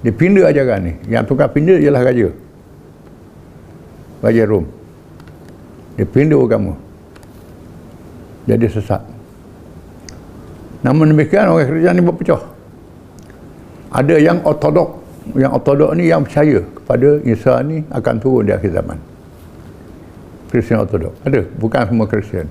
Dia 0.03 0.13
pindah 0.15 0.51
ajaran 0.51 0.79
ni. 0.83 0.93
Yang 1.11 1.23
tukar 1.31 1.51
pindah 1.51 1.79
ialah 1.79 2.01
raja. 2.03 2.29
Raja 4.23 4.43
Rom 4.47 4.74
dia 5.95 6.05
pindah 6.07 6.39
agama 6.39 6.75
jadi 8.45 8.67
sesat. 8.69 9.01
Namun 10.85 11.15
demikian 11.15 11.49
orang 11.49 11.65
Kristian 11.65 11.97
ni 11.97 12.03
berpecah 12.05 12.41
ada 13.89 14.15
yang 14.21 14.43
ortodok. 14.45 15.01
Yang 15.33 15.51
ortodok 15.57 15.91
ni 15.97 16.13
yang 16.13 16.21
percaya 16.21 16.61
kepada 16.61 17.09
Isa 17.25 17.57
ni 17.65 17.81
akan 17.89 18.15
turun 18.21 18.45
di 18.45 18.53
akhir 18.53 18.77
zaman. 18.77 18.97
Kristian 20.53 20.85
ortodok. 20.85 21.15
Ada 21.25 21.41
bukan 21.57 21.81
semua 21.89 22.05
Kristian. 22.05 22.45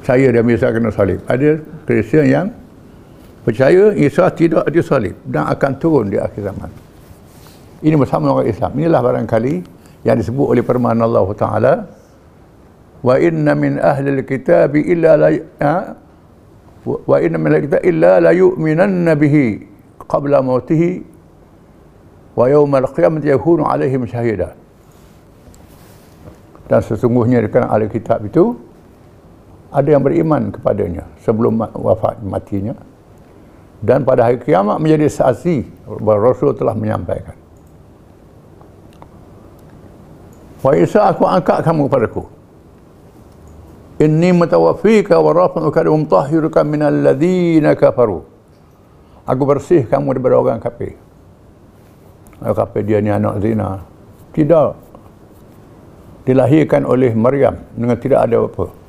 Saya 0.00 0.32
dan 0.32 0.48
Isa 0.48 0.72
kena 0.72 0.88
salib. 0.88 1.20
Ada 1.28 1.60
Kristian 1.84 2.24
yang 2.24 2.46
percaya 3.44 3.92
Isa 3.92 4.32
tidak 4.32 4.64
disalib 4.72 5.20
dan 5.28 5.44
akan 5.52 5.72
turun 5.76 6.08
di 6.08 6.16
akhir 6.16 6.40
zaman. 6.40 6.72
Ini 7.84 8.00
bersama 8.00 8.32
orang 8.32 8.48
Islam. 8.48 8.72
Inilah 8.80 9.00
barangkali 9.04 9.54
yang 10.08 10.16
disebut 10.16 10.56
oleh 10.56 10.64
firman 10.64 10.96
Allah 11.04 11.28
Taala 11.36 11.74
wa 13.04 13.14
inna 13.20 13.52
min 13.52 13.76
ahli 13.76 14.08
alkitab 14.16 14.72
illa 14.80 15.12
la 15.20 15.28
ha? 15.60 15.76
wa 16.84 17.16
inna 17.20 17.36
min 17.36 17.52
alkitab 17.52 17.84
illa 17.84 18.16
la 18.24 18.32
yu'minanna 18.32 19.12
bihi 19.12 19.60
qabla 20.08 20.40
mautihi 20.40 21.04
wa 22.34 22.48
yawm 22.48 22.72
al-qiyamati 22.72 23.28
yakunu 23.28 23.68
alaihim 23.68 24.08
syahida 24.08 24.56
dan 26.64 26.80
sesungguhnya 26.80 27.44
dekat 27.44 27.68
ahli 27.68 27.92
kitab 27.92 28.24
itu 28.24 28.56
ada 29.74 29.88
yang 29.90 30.00
beriman 30.00 30.54
kepadanya 30.54 31.04
sebelum 31.20 31.60
wafat 31.60 32.22
matinya. 32.22 32.78
Dan 33.84 34.00
pada 34.06 34.24
hari 34.24 34.40
kiamat 34.40 34.80
menjadi 34.80 35.12
saksi 35.12 35.84
bahawa 36.00 36.32
Rasul 36.32 36.56
telah 36.56 36.72
menyampaikan. 36.72 37.36
Wa 40.64 40.72
Isa 40.72 41.04
aku 41.12 41.28
angkat 41.28 41.60
kamu 41.60 41.92
kepadaku 41.92 42.33
Inni 44.02 44.34
mutawaffika 44.34 45.22
wa 45.22 45.30
rafi'uka 45.30 45.86
wa 45.86 45.98
mutahhiruka 45.98 46.66
minal 46.66 46.94
ladzina 46.94 47.78
kafaru 47.78 48.26
Aku 49.24 49.42
bersih 49.48 49.88
kamu 49.88 50.18
daripada 50.18 50.36
orang 50.36 50.60
kafir. 50.60 51.00
Orang 52.44 52.56
kafir 52.58 52.82
dia 52.84 53.00
ni 53.00 53.08
anak 53.08 53.40
zina. 53.40 53.80
Tidak. 54.36 54.70
Dilahirkan 56.28 56.84
oleh 56.84 57.16
Maryam 57.16 57.56
dengan 57.72 57.96
tidak 57.96 58.20
ada 58.28 58.44
apa 58.44 58.84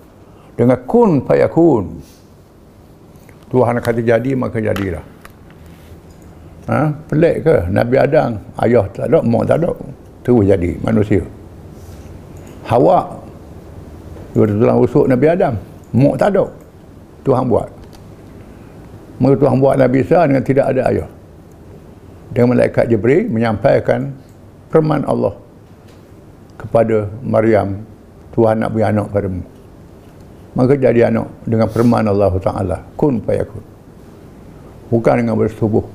dengan 0.56 0.80
kun 0.88 1.24
fayakun 1.24 2.00
Tuhan 3.52 3.76
kata 3.80 4.02
jadi 4.02 4.32
maka 4.34 4.58
jadilah 4.64 5.04
ha? 6.72 6.96
pelik 7.12 7.44
ke 7.44 7.56
Nabi 7.70 7.96
Adam 8.00 8.40
ayah 8.64 8.88
tak 8.90 9.12
ada 9.12 9.20
mak 9.22 9.44
tak 9.46 9.58
ada 9.62 9.72
terus 10.24 10.44
jadi 10.48 10.72
manusia 10.82 11.24
Hawa 12.66 13.06
dia 14.36 14.52
tulang 14.52 14.80
rusuk 14.84 15.08
Nabi 15.08 15.26
Adam. 15.32 15.54
Mak 15.96 16.16
tak 16.20 16.30
ada. 16.36 16.44
Tuhan 17.24 17.48
buat. 17.48 17.72
Maka 19.16 19.34
Tuhan 19.40 19.56
buat 19.64 19.76
Nabi 19.80 20.04
Isa 20.04 20.28
dengan 20.28 20.44
tidak 20.44 20.66
ada 20.76 20.82
ayah. 20.92 21.10
Dengan 22.36 22.52
malaikat 22.52 22.92
Jibril 22.92 23.32
menyampaikan 23.32 24.12
firman 24.68 25.08
Allah 25.08 25.40
kepada 26.60 27.08
Maryam 27.24 27.80
Tuhan 28.36 28.60
nak 28.60 28.76
beri 28.76 28.84
anak 28.84 29.08
padamu. 29.16 29.44
Maka 30.52 30.76
jadi 30.76 31.08
anak 31.08 31.32
dengan 31.48 31.72
firman 31.72 32.04
Allah 32.04 32.36
Ta'ala. 32.36 32.78
Kun 33.00 33.24
fayakun. 33.24 33.64
Bukan 34.92 35.16
dengan 35.24 35.40
bersetubuh 35.40 35.88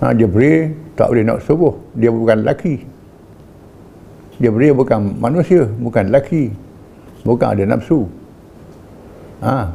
ha, 0.00 0.14
Jibril 0.16 0.74
tak 0.96 1.12
boleh 1.12 1.24
nak 1.26 1.38
setubuh 1.44 1.74
dia 1.94 2.10
bukan 2.10 2.42
lelaki. 2.42 2.82
Jibril 4.38 4.72
bukan 4.72 5.18
manusia 5.18 5.66
bukan 5.66 6.10
lelaki 6.10 6.54
bukan 7.22 7.48
ada 7.54 7.64
nafsu. 7.64 8.06
Ha, 9.42 9.70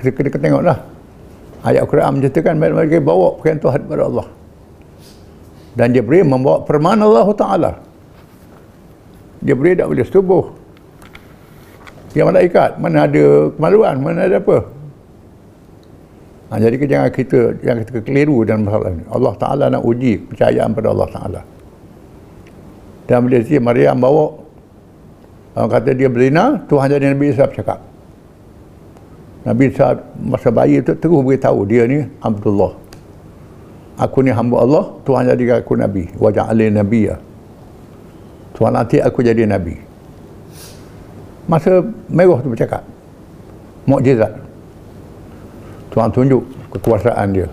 kita, 0.00 0.20
kita 0.28 0.38
tengoklah. 0.40 0.78
Ayat 1.60 1.84
Quran 1.84 2.20
menceritakan 2.20 2.56
mereka 2.56 3.00
bawa 3.04 3.36
perkara 3.36 3.60
Tuhan 3.60 3.80
kepada 3.84 4.02
Allah. 4.08 4.26
Dan 5.76 5.92
Jibril 5.92 6.24
membawa 6.24 6.64
firman 6.64 6.98
Allah 7.04 7.28
Ta'ala. 7.36 7.70
Jibril 9.44 9.76
tak 9.76 9.88
boleh 9.88 10.04
setubuh. 10.08 10.44
Yang 12.16 12.26
malaikat 12.26 12.70
mana 12.80 13.06
ada 13.06 13.24
kemaluan 13.54 13.94
mana 14.02 14.26
ada 14.26 14.42
apa. 14.42 14.58
Ha, 16.50 16.58
jadi 16.58 16.74
jangan 16.82 17.10
kita 17.14 17.40
jangan 17.62 17.82
kita 17.86 18.00
keliru 18.02 18.42
dalam 18.42 18.66
masalah 18.66 18.90
ini. 18.90 19.04
Allah 19.06 19.34
Ta'ala 19.38 19.64
nak 19.70 19.82
uji 19.86 20.12
kepercayaan 20.26 20.70
pada 20.74 20.88
Allah 20.90 21.08
Ta'ala. 21.12 21.40
Dan 23.06 23.26
bila 23.26 23.38
si 23.46 23.54
Maryam 23.62 23.96
bawa 24.02 24.39
orang 25.54 25.70
kata 25.70 25.90
dia 25.96 26.08
berzina 26.10 26.62
Tuhan 26.70 26.86
jadi 26.90 27.06
Nabi 27.14 27.24
Isa 27.32 27.44
bercakap. 27.46 27.78
Nabi 29.46 29.62
Isa 29.72 29.98
masa 30.20 30.48
bayi 30.52 30.84
itu 30.84 30.92
terus 30.94 31.20
beritahu 31.24 31.66
dia 31.66 31.86
ni 31.88 32.06
Abdullah. 32.22 32.76
Aku 34.00 34.24
ni 34.24 34.32
hamba 34.32 34.64
Allah 34.64 34.84
Tuhan 35.04 35.28
jadi 35.28 35.60
aku 35.60 35.76
Nabi. 35.76 36.08
Wajah 36.16 36.48
alih 36.48 36.72
Nabi 36.72 37.10
ya 37.10 37.16
Tuhan 38.60 38.76
nanti 38.76 39.00
aku 39.00 39.24
jadi 39.24 39.48
Nabi. 39.48 39.72
Masa 41.48 41.80
merah 42.12 42.38
tu 42.44 42.52
bercakap. 42.52 42.84
Mukjizat. 43.88 44.36
Tuhan 45.90 46.12
tunjuk 46.12 46.44
kekuasaan 46.76 47.32
dia. 47.32 47.48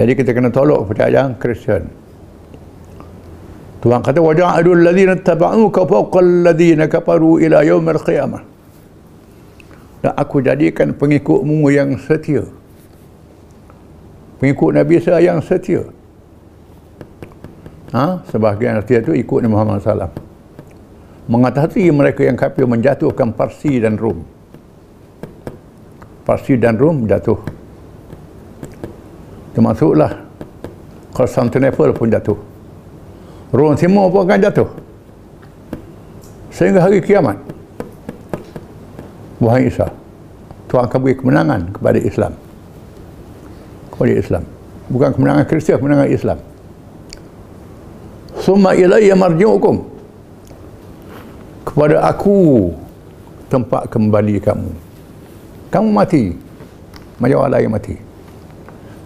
Jadi 0.00 0.12
kita 0.16 0.32
kena 0.32 0.48
tolak 0.48 0.88
kepercayaan 0.88 1.36
Kristian 1.36 1.92
Tuhan 3.84 4.00
kata 4.00 4.18
waja'alul 4.20 4.82
ladzina 4.82 5.14
tabauka 5.20 5.84
fawqal 5.84 6.46
ladzina 6.46 6.88
kafaru 6.88 7.42
ila 7.42 7.60
yaumil 7.62 8.00
qiyamah 8.00 8.42
dan 10.00 10.12
aku 10.16 10.44
jadikan 10.44 10.96
pengikutmu 10.96 11.68
yang 11.72 11.96
setia 12.00 12.44
pengikut 14.40 14.70
Nabi 14.76 14.96
saya 15.00 15.32
yang 15.32 15.40
setia 15.44 15.84
ha? 17.92 18.20
sebahagian 18.28 18.80
setia 18.84 19.04
tu 19.04 19.12
ikut 19.12 19.44
Nabi 19.44 19.52
Muhammad 19.52 19.84
SAW 19.84 20.26
mengatasi 21.26 21.90
mereka 21.90 22.22
yang 22.22 22.38
kafir 22.38 22.64
menjatuhkan 22.66 23.34
Parsi 23.34 23.82
dan 23.82 23.98
Rom. 23.98 24.22
Parsi 26.22 26.58
dan 26.58 26.78
Rom 26.78 27.06
jatuh. 27.06 27.38
Termasuklah 29.54 30.26
Constantinople 31.14 31.94
pun 31.94 32.10
jatuh. 32.10 32.38
Rom 33.54 33.74
Timur 33.78 34.10
pun 34.10 34.26
akan 34.26 34.38
jatuh. 34.42 34.68
Sehingga 36.50 36.82
hari 36.82 37.04
kiamat. 37.04 37.36
Wahai 39.36 39.68
Isa, 39.68 39.92
Tuhan 40.72 40.88
akan 40.88 40.98
beri 41.04 41.14
kemenangan 41.20 41.60
kepada 41.76 41.98
Islam. 42.00 42.32
Kepada 43.92 44.12
Islam. 44.16 44.42
Bukan 44.88 45.10
kemenangan 45.12 45.44
Kristian, 45.44 45.76
kemenangan 45.76 46.08
Islam. 46.08 46.38
Summa 48.40 48.72
ilayya 48.72 49.12
marji'ukum 49.12 49.96
kepada 51.76 52.08
aku 52.08 52.72
tempat 53.52 53.90
kembali 53.92 54.40
kamu 54.40 54.70
kamu 55.68 55.88
mati 55.92 56.32
macam 57.20 57.36
orang 57.44 57.52
lain 57.52 57.68
mati 57.68 57.94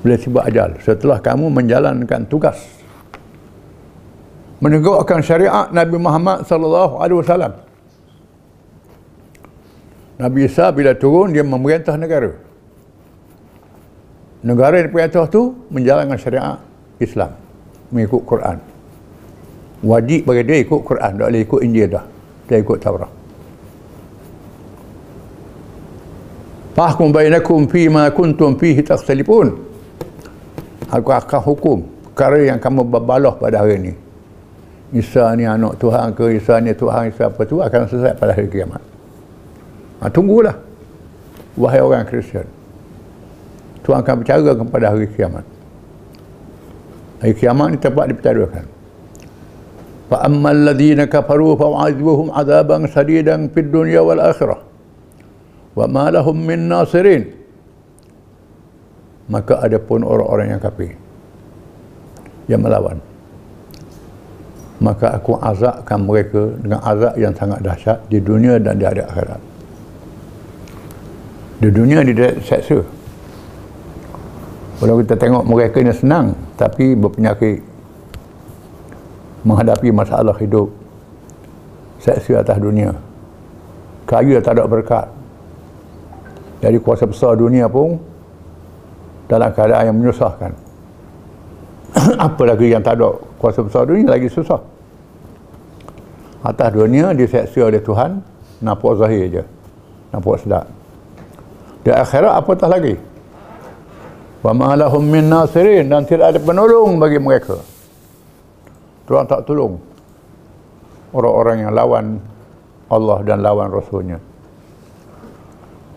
bila 0.06 0.14
tiba 0.14 0.40
ajal 0.46 0.70
setelah 0.78 1.18
kamu 1.18 1.50
menjalankan 1.50 2.22
tugas 2.30 2.79
menegakkan 4.60 5.24
syariat 5.24 5.72
Nabi 5.72 5.96
Muhammad 5.96 6.44
sallallahu 6.44 7.00
alaihi 7.00 7.18
wasallam 7.20 7.52
Nabi 10.20 10.44
Isa 10.44 10.68
bila 10.68 10.92
turun 10.92 11.32
dia 11.32 11.40
memerintah 11.40 11.96
negara 11.96 12.36
negara 14.44 14.80
yang 14.80 14.92
diperintah 14.92 15.24
tu 15.32 15.56
menjalankan 15.72 16.16
syariat 16.20 16.60
Islam 17.00 17.32
mengikut 17.88 18.22
Quran 18.28 18.56
wajib 19.80 20.28
bagi 20.28 20.42
dia 20.44 20.56
ikut 20.60 20.80
Quran 20.84 21.12
tak 21.16 21.26
boleh 21.32 21.42
ikut 21.42 21.60
Injil 21.64 21.88
dah 21.88 22.04
dia 22.50 22.58
ikut 22.58 22.82
Taurat. 22.82 23.06
Fahkum 26.74 27.14
bainakum 27.14 27.70
fi 27.70 27.86
ma 27.86 28.10
kuntum 28.10 28.58
fihi 28.58 28.82
takhtalifun. 28.82 29.54
Aku 30.90 31.14
akan 31.14 31.40
hukum 31.46 31.78
perkara 32.10 32.42
yang 32.42 32.58
kamu 32.58 32.82
berbalah 32.82 33.38
pada 33.38 33.62
hari 33.62 33.78
ini. 33.78 33.92
Isa 34.90 35.30
ni 35.38 35.46
anak 35.46 35.78
Tuhan 35.78 36.10
ke 36.18 36.34
Isa 36.34 36.58
ni 36.58 36.74
Tuhan 36.74 37.14
Isa 37.14 37.30
apa 37.30 37.46
tu 37.46 37.62
akan 37.62 37.80
selesai 37.86 38.18
pada 38.18 38.34
hari 38.34 38.50
kiamat. 38.50 38.82
Ha, 40.02 40.10
tunggulah 40.10 40.58
wahai 41.54 41.78
orang 41.78 42.02
Kristian. 42.10 42.46
Tuhan 43.86 44.02
akan 44.02 44.14
bercara 44.22 44.50
kepada 44.50 44.86
hari 44.90 45.06
kiamat. 45.14 45.46
Hari 47.22 47.34
kiamat 47.38 47.66
ni 47.70 47.78
tempat 47.78 48.04
dipertaruhkan. 48.10 48.66
Fa 50.10 50.26
ammal 50.26 50.74
ladina 50.74 51.06
kafaru 51.06 51.54
fa 51.54 51.70
u'adzibuhum 51.70 52.34
adaban 52.34 52.90
sadidan 52.90 53.46
fid 53.54 53.70
dunya 53.70 54.02
wal 54.02 54.18
akhirah. 54.18 54.58
Wa 55.78 55.86
ma 55.86 56.10
lahum 56.10 56.34
min 56.34 56.66
nasirin. 56.66 57.30
Maka 59.30 59.62
ada 59.62 59.78
pun 59.78 60.02
orang-orang 60.02 60.58
yang 60.58 60.58
kafir. 60.58 60.98
Yang 62.50 62.60
melawan 62.66 63.09
maka 64.80 65.12
aku 65.12 65.36
azabkan 65.36 66.00
mereka 66.00 66.56
dengan 66.56 66.80
azab 66.80 67.14
yang 67.20 67.36
sangat 67.36 67.60
dahsyat 67.60 68.00
di 68.08 68.16
dunia 68.16 68.56
dan 68.56 68.80
di 68.80 68.84
akhirat. 68.88 69.40
Di 71.60 71.68
dunia 71.68 72.00
di 72.00 72.16
seksa. 72.40 72.80
Kalau 74.80 74.96
kita 75.04 75.12
tengok 75.20 75.44
mereka 75.44 75.76
ini 75.84 75.92
senang 75.92 76.32
tapi 76.56 76.96
berpenyakit 76.96 77.60
menghadapi 79.44 79.92
masalah 79.92 80.32
hidup 80.40 80.72
seksi 82.00 82.32
atas 82.40 82.56
dunia. 82.56 82.96
Kaya 84.08 84.40
tak 84.40 84.56
ada 84.56 84.64
berkat. 84.64 85.06
Jadi 86.64 86.80
kuasa 86.80 87.04
besar 87.04 87.36
dunia 87.36 87.68
pun 87.68 88.00
dalam 89.28 89.52
keadaan 89.52 89.92
yang 89.92 89.96
menyusahkan. 90.00 90.56
Apa 92.32 92.42
lagi 92.48 92.72
yang 92.72 92.80
tak 92.80 92.96
ada 92.96 93.29
kuasa 93.40 93.64
besar 93.64 93.88
dunia 93.88 94.12
lagi 94.12 94.28
susah. 94.28 94.60
Atas 96.44 96.68
dunia 96.76 97.16
diseksa 97.16 97.64
oleh 97.64 97.80
Tuhan 97.80 98.20
nampak 98.60 98.92
zahir 99.00 99.24
je 99.32 99.42
nampak 100.12 100.44
sedap. 100.44 100.68
Di 101.80 101.88
akhirat 101.88 102.36
apa 102.36 102.52
tak 102.60 102.68
lagi? 102.68 102.94
Wa 104.44 104.52
ma'alahum 104.52 105.04
min 105.04 105.32
nasirin 105.32 105.88
dan 105.88 106.04
tidak 106.04 106.36
ada 106.36 106.40
penolong 106.40 107.00
bagi 107.00 107.16
mereka. 107.16 107.60
Tuhan 109.08 109.24
tak 109.24 109.48
tolong 109.48 109.80
orang-orang 111.16 111.66
yang 111.66 111.72
lawan 111.72 112.04
Allah 112.92 113.18
dan 113.24 113.40
lawan 113.40 113.68
Rasulnya. 113.72 114.18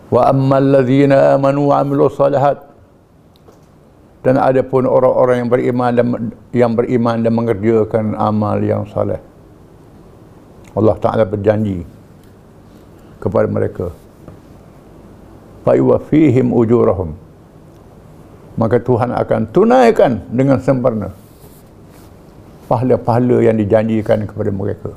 Wa 0.10 0.30
ammal 0.30 0.82
ladzina 0.82 1.38
amanu 1.38 1.72
amilu 1.74 2.10
salihat 2.10 2.73
dan 4.24 4.40
ada 4.40 4.64
pun 4.64 4.88
orang-orang 4.88 5.44
yang 5.44 5.50
beriman 5.52 5.92
dan 5.92 6.08
yang 6.56 6.72
beriman 6.74 7.20
dan 7.20 7.32
mengerjakan 7.36 8.16
amal 8.16 8.58
yang 8.64 8.88
saleh. 8.88 9.20
Allah 10.74 10.96
Taala 10.98 11.28
berjanji 11.28 11.84
kepada 13.20 13.46
mereka. 13.52 13.92
Fa 15.68 15.76
yuwaffihim 15.76 16.56
ujurahum. 16.56 17.14
Maka 18.56 18.80
Tuhan 18.80 19.12
akan 19.12 19.42
tunaikan 19.52 20.24
dengan 20.32 20.62
sempurna 20.62 21.12
pahala-pahala 22.72 23.44
yang 23.44 23.60
dijanjikan 23.60 24.24
kepada 24.24 24.50
mereka. 24.50 24.92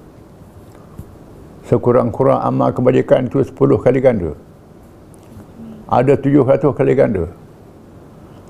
Sekurang-kurang 1.66 2.39
amal 2.47 2.70
kebajikan 2.70 3.27
itu 3.27 3.43
10 3.43 3.83
kali 3.83 3.99
ganda. 3.99 4.33
Ada 5.91 6.14
700 6.14 6.62
kali 6.79 6.95
ganda. 6.95 7.27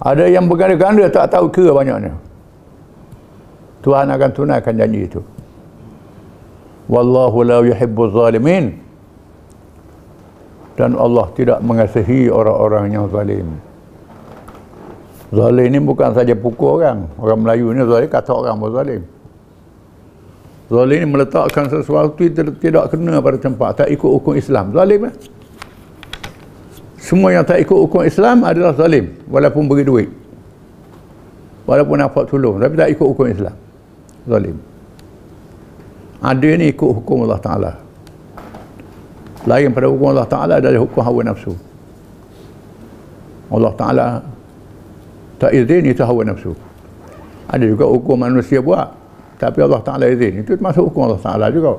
Ada 0.00 0.28
yang 0.28 0.44
berganda-ganda 0.44 1.08
tak 1.08 1.32
tahu 1.32 1.48
kira 1.48 1.72
banyaknya. 1.72 2.12
Tuhan 3.80 4.10
akan 4.12 4.30
tunaikan 4.34 4.74
janji 4.76 5.08
itu. 5.08 5.20
Wallahu 6.90 7.46
la 7.46 7.62
yuhibbu 7.64 8.02
zalimin. 8.12 8.82
Dan 10.76 10.92
Allah 11.00 11.32
tidak 11.32 11.64
mengasihi 11.64 12.28
orang-orang 12.28 12.92
yang 12.92 13.08
zalim. 13.08 13.48
Zalim 15.32 15.64
ini 15.72 15.78
bukan 15.80 16.12
saja 16.12 16.36
pukul 16.36 16.84
orang. 16.84 17.08
Orang 17.16 17.40
Melayu 17.40 17.72
ini 17.72 17.82
zalim, 17.88 18.08
kata 18.12 18.30
orang 18.36 18.60
pun 18.60 18.70
zalim 18.76 19.02
Zalim 20.66 21.14
meletakkan 21.14 21.70
sesuatu 21.70 22.26
tidak, 22.58 22.90
kena 22.90 23.22
pada 23.22 23.38
tempat, 23.38 23.70
tak 23.86 23.88
ikut 23.88 24.10
hukum 24.18 24.34
Islam. 24.34 24.74
Zalim 24.74 25.08
eh? 25.08 25.14
Semua 27.06 27.30
yang 27.30 27.46
tak 27.46 27.62
ikut 27.62 27.78
hukum 27.86 28.02
Islam 28.02 28.42
adalah 28.42 28.74
zalim, 28.74 29.14
walaupun 29.30 29.70
beri 29.70 29.86
duit. 29.86 30.10
Walaupun 31.62 32.02
nampak 32.02 32.26
tolong, 32.26 32.58
tapi 32.58 32.74
tak 32.74 32.90
ikut 32.90 33.06
hukum 33.06 33.26
Islam. 33.30 33.54
Zalim. 34.26 34.58
Ada 36.18 36.50
ni 36.58 36.74
ikut 36.74 36.90
hukum 36.90 37.30
Allah 37.30 37.38
Ta'ala. 37.38 37.72
Lain 39.46 39.70
pada 39.70 39.86
hukum 39.86 40.10
Allah 40.10 40.26
Ta'ala 40.26 40.58
adalah 40.58 40.82
hukum 40.82 41.00
hawa 41.06 41.20
nafsu. 41.30 41.54
Allah 43.54 43.72
Ta'ala 43.78 44.06
tak 45.38 45.54
izin 45.54 45.86
itu 45.86 46.02
hawa 46.02 46.26
nafsu. 46.26 46.58
Ada 47.46 47.70
juga 47.70 47.86
hukum 47.86 48.18
manusia 48.18 48.58
buat 48.58 49.06
tapi 49.36 49.60
Allah 49.60 49.80
Ta'ala 49.84 50.08
izin 50.08 50.42
itu 50.42 50.56
termasuk 50.56 50.88
hukum 50.90 51.06
Allah 51.12 51.20
Ta'ala 51.20 51.46
juga 51.52 51.76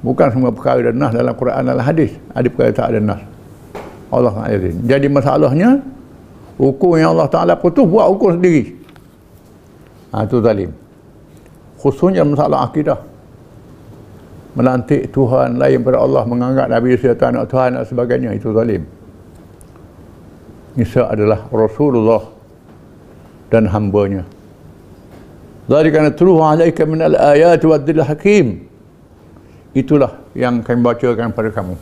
bukan 0.00 0.28
semua 0.32 0.50
perkara 0.52 0.80
ada 0.80 0.92
nas 0.96 1.12
dalam 1.12 1.34
Quran 1.36 1.62
dalam 1.64 1.84
hadis 1.84 2.16
ada 2.32 2.46
perkara 2.48 2.72
tak 2.72 2.86
ada 2.96 3.00
nas 3.00 3.20
Allah 4.12 4.34
izin. 4.52 4.84
Jadi 4.84 5.06
masalahnya 5.08 5.80
hukum 6.60 6.98
yang 6.98 7.16
Allah 7.16 7.28
Ta'ala 7.30 7.54
putus 7.56 7.86
buat 7.86 8.08
hukum 8.10 8.38
sendiri. 8.38 8.74
Ha, 10.14 10.24
itu 10.26 10.38
zalim. 10.38 10.70
Khususnya 11.80 12.22
masalah 12.22 12.70
akidah. 12.70 13.00
Melantik 14.54 15.10
Tuhan 15.10 15.58
lain 15.58 15.82
pada 15.82 15.98
Allah 15.98 16.22
menganggap 16.22 16.70
Nabi 16.70 16.94
Syaitan 16.94 17.34
anak 17.34 17.50
Tuhan 17.50 17.74
dan 17.74 17.82
sebagainya 17.82 18.30
itu 18.38 18.54
zalim. 18.54 18.86
Isa 20.78 21.10
adalah 21.10 21.50
Rasulullah 21.50 22.22
dan 23.50 23.66
hambanya. 23.66 24.22
Zalika 25.66 26.06
natluhu 26.06 26.38
alaika 26.38 26.86
min 26.86 27.02
al-ayat 27.02 27.62
wa 27.66 27.76
dzil 27.78 28.02
hakim. 28.02 28.46
Itulah 29.74 30.22
yang 30.38 30.62
kami 30.62 30.86
bacakan 30.86 31.34
pada 31.34 31.50
kamu 31.50 31.74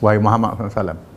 wahai 0.00 0.16
Muhammad 0.16 0.56
SAW. 0.72 1.13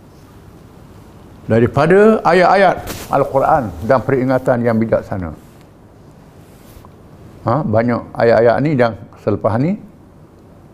Daripada 1.48 2.20
ayat-ayat 2.28 2.76
Al-Quran 3.08 3.72
dan 3.88 4.00
peringatan 4.04 4.58
yang 4.68 4.76
bijaksana. 4.76 5.32
Ha, 7.48 7.64
banyak 7.64 8.04
ayat-ayat 8.12 8.56
ni 8.60 8.76
yang 8.76 9.00
selepas 9.24 9.56
ni 9.56 9.80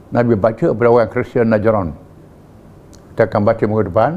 Nabi 0.10 0.34
baca 0.34 0.74
kepada 0.74 0.90
orang 0.90 1.10
Kristian 1.14 1.54
Najran. 1.54 1.94
Kita 3.14 3.30
akan 3.30 3.42
baca 3.46 3.64
muka 3.70 3.84
depan. 3.86 4.12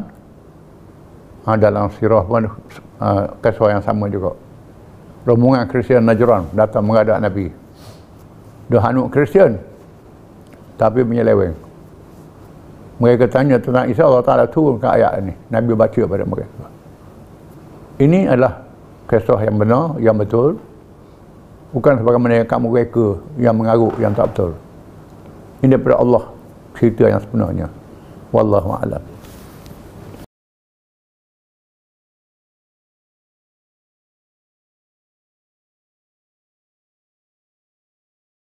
Ha, 1.44 1.60
dalam 1.60 1.92
sirah 2.00 2.24
pun 2.24 2.48
uh, 2.48 3.24
kisah 3.44 3.76
yang 3.76 3.84
sama 3.84 4.08
juga 4.08 4.32
rombongan 5.28 5.68
Kristian 5.68 6.08
Najran 6.08 6.48
datang 6.56 6.86
menghadap 6.86 7.18
Nabi. 7.18 7.50
Dia 8.72 8.80
hanuk 8.80 9.12
Kristian 9.12 9.60
tapi 10.80 11.04
menyeleweng. 11.04 11.65
Mereka 12.96 13.28
tanya 13.28 13.60
tentang 13.60 13.92
Isa 13.92 14.08
Allah 14.08 14.24
Ta'ala 14.24 14.44
turunkan 14.48 14.88
ayat 14.88 15.20
ini. 15.20 15.34
Nabi 15.52 15.76
baca 15.76 16.00
pada 16.08 16.24
mereka. 16.24 16.64
Ini 18.00 18.28
adalah 18.28 18.64
kisah 19.08 19.40
yang 19.44 19.56
benar, 19.60 20.00
yang 20.00 20.16
betul. 20.16 20.56
Bukan 21.76 22.00
sebagaimana 22.00 22.40
yang 22.40 22.48
kamu 22.48 22.66
reka 22.72 23.08
yang 23.36 23.54
mengaruk, 23.56 23.92
yang 24.00 24.16
tak 24.16 24.32
betul. 24.32 24.56
Ini 25.60 25.76
daripada 25.76 25.96
Allah 26.00 26.24
cerita 26.76 27.04
yang 27.04 27.20
sebenarnya. 27.20 27.66
Wallahu 28.32 28.80
a'lam. 28.80 29.15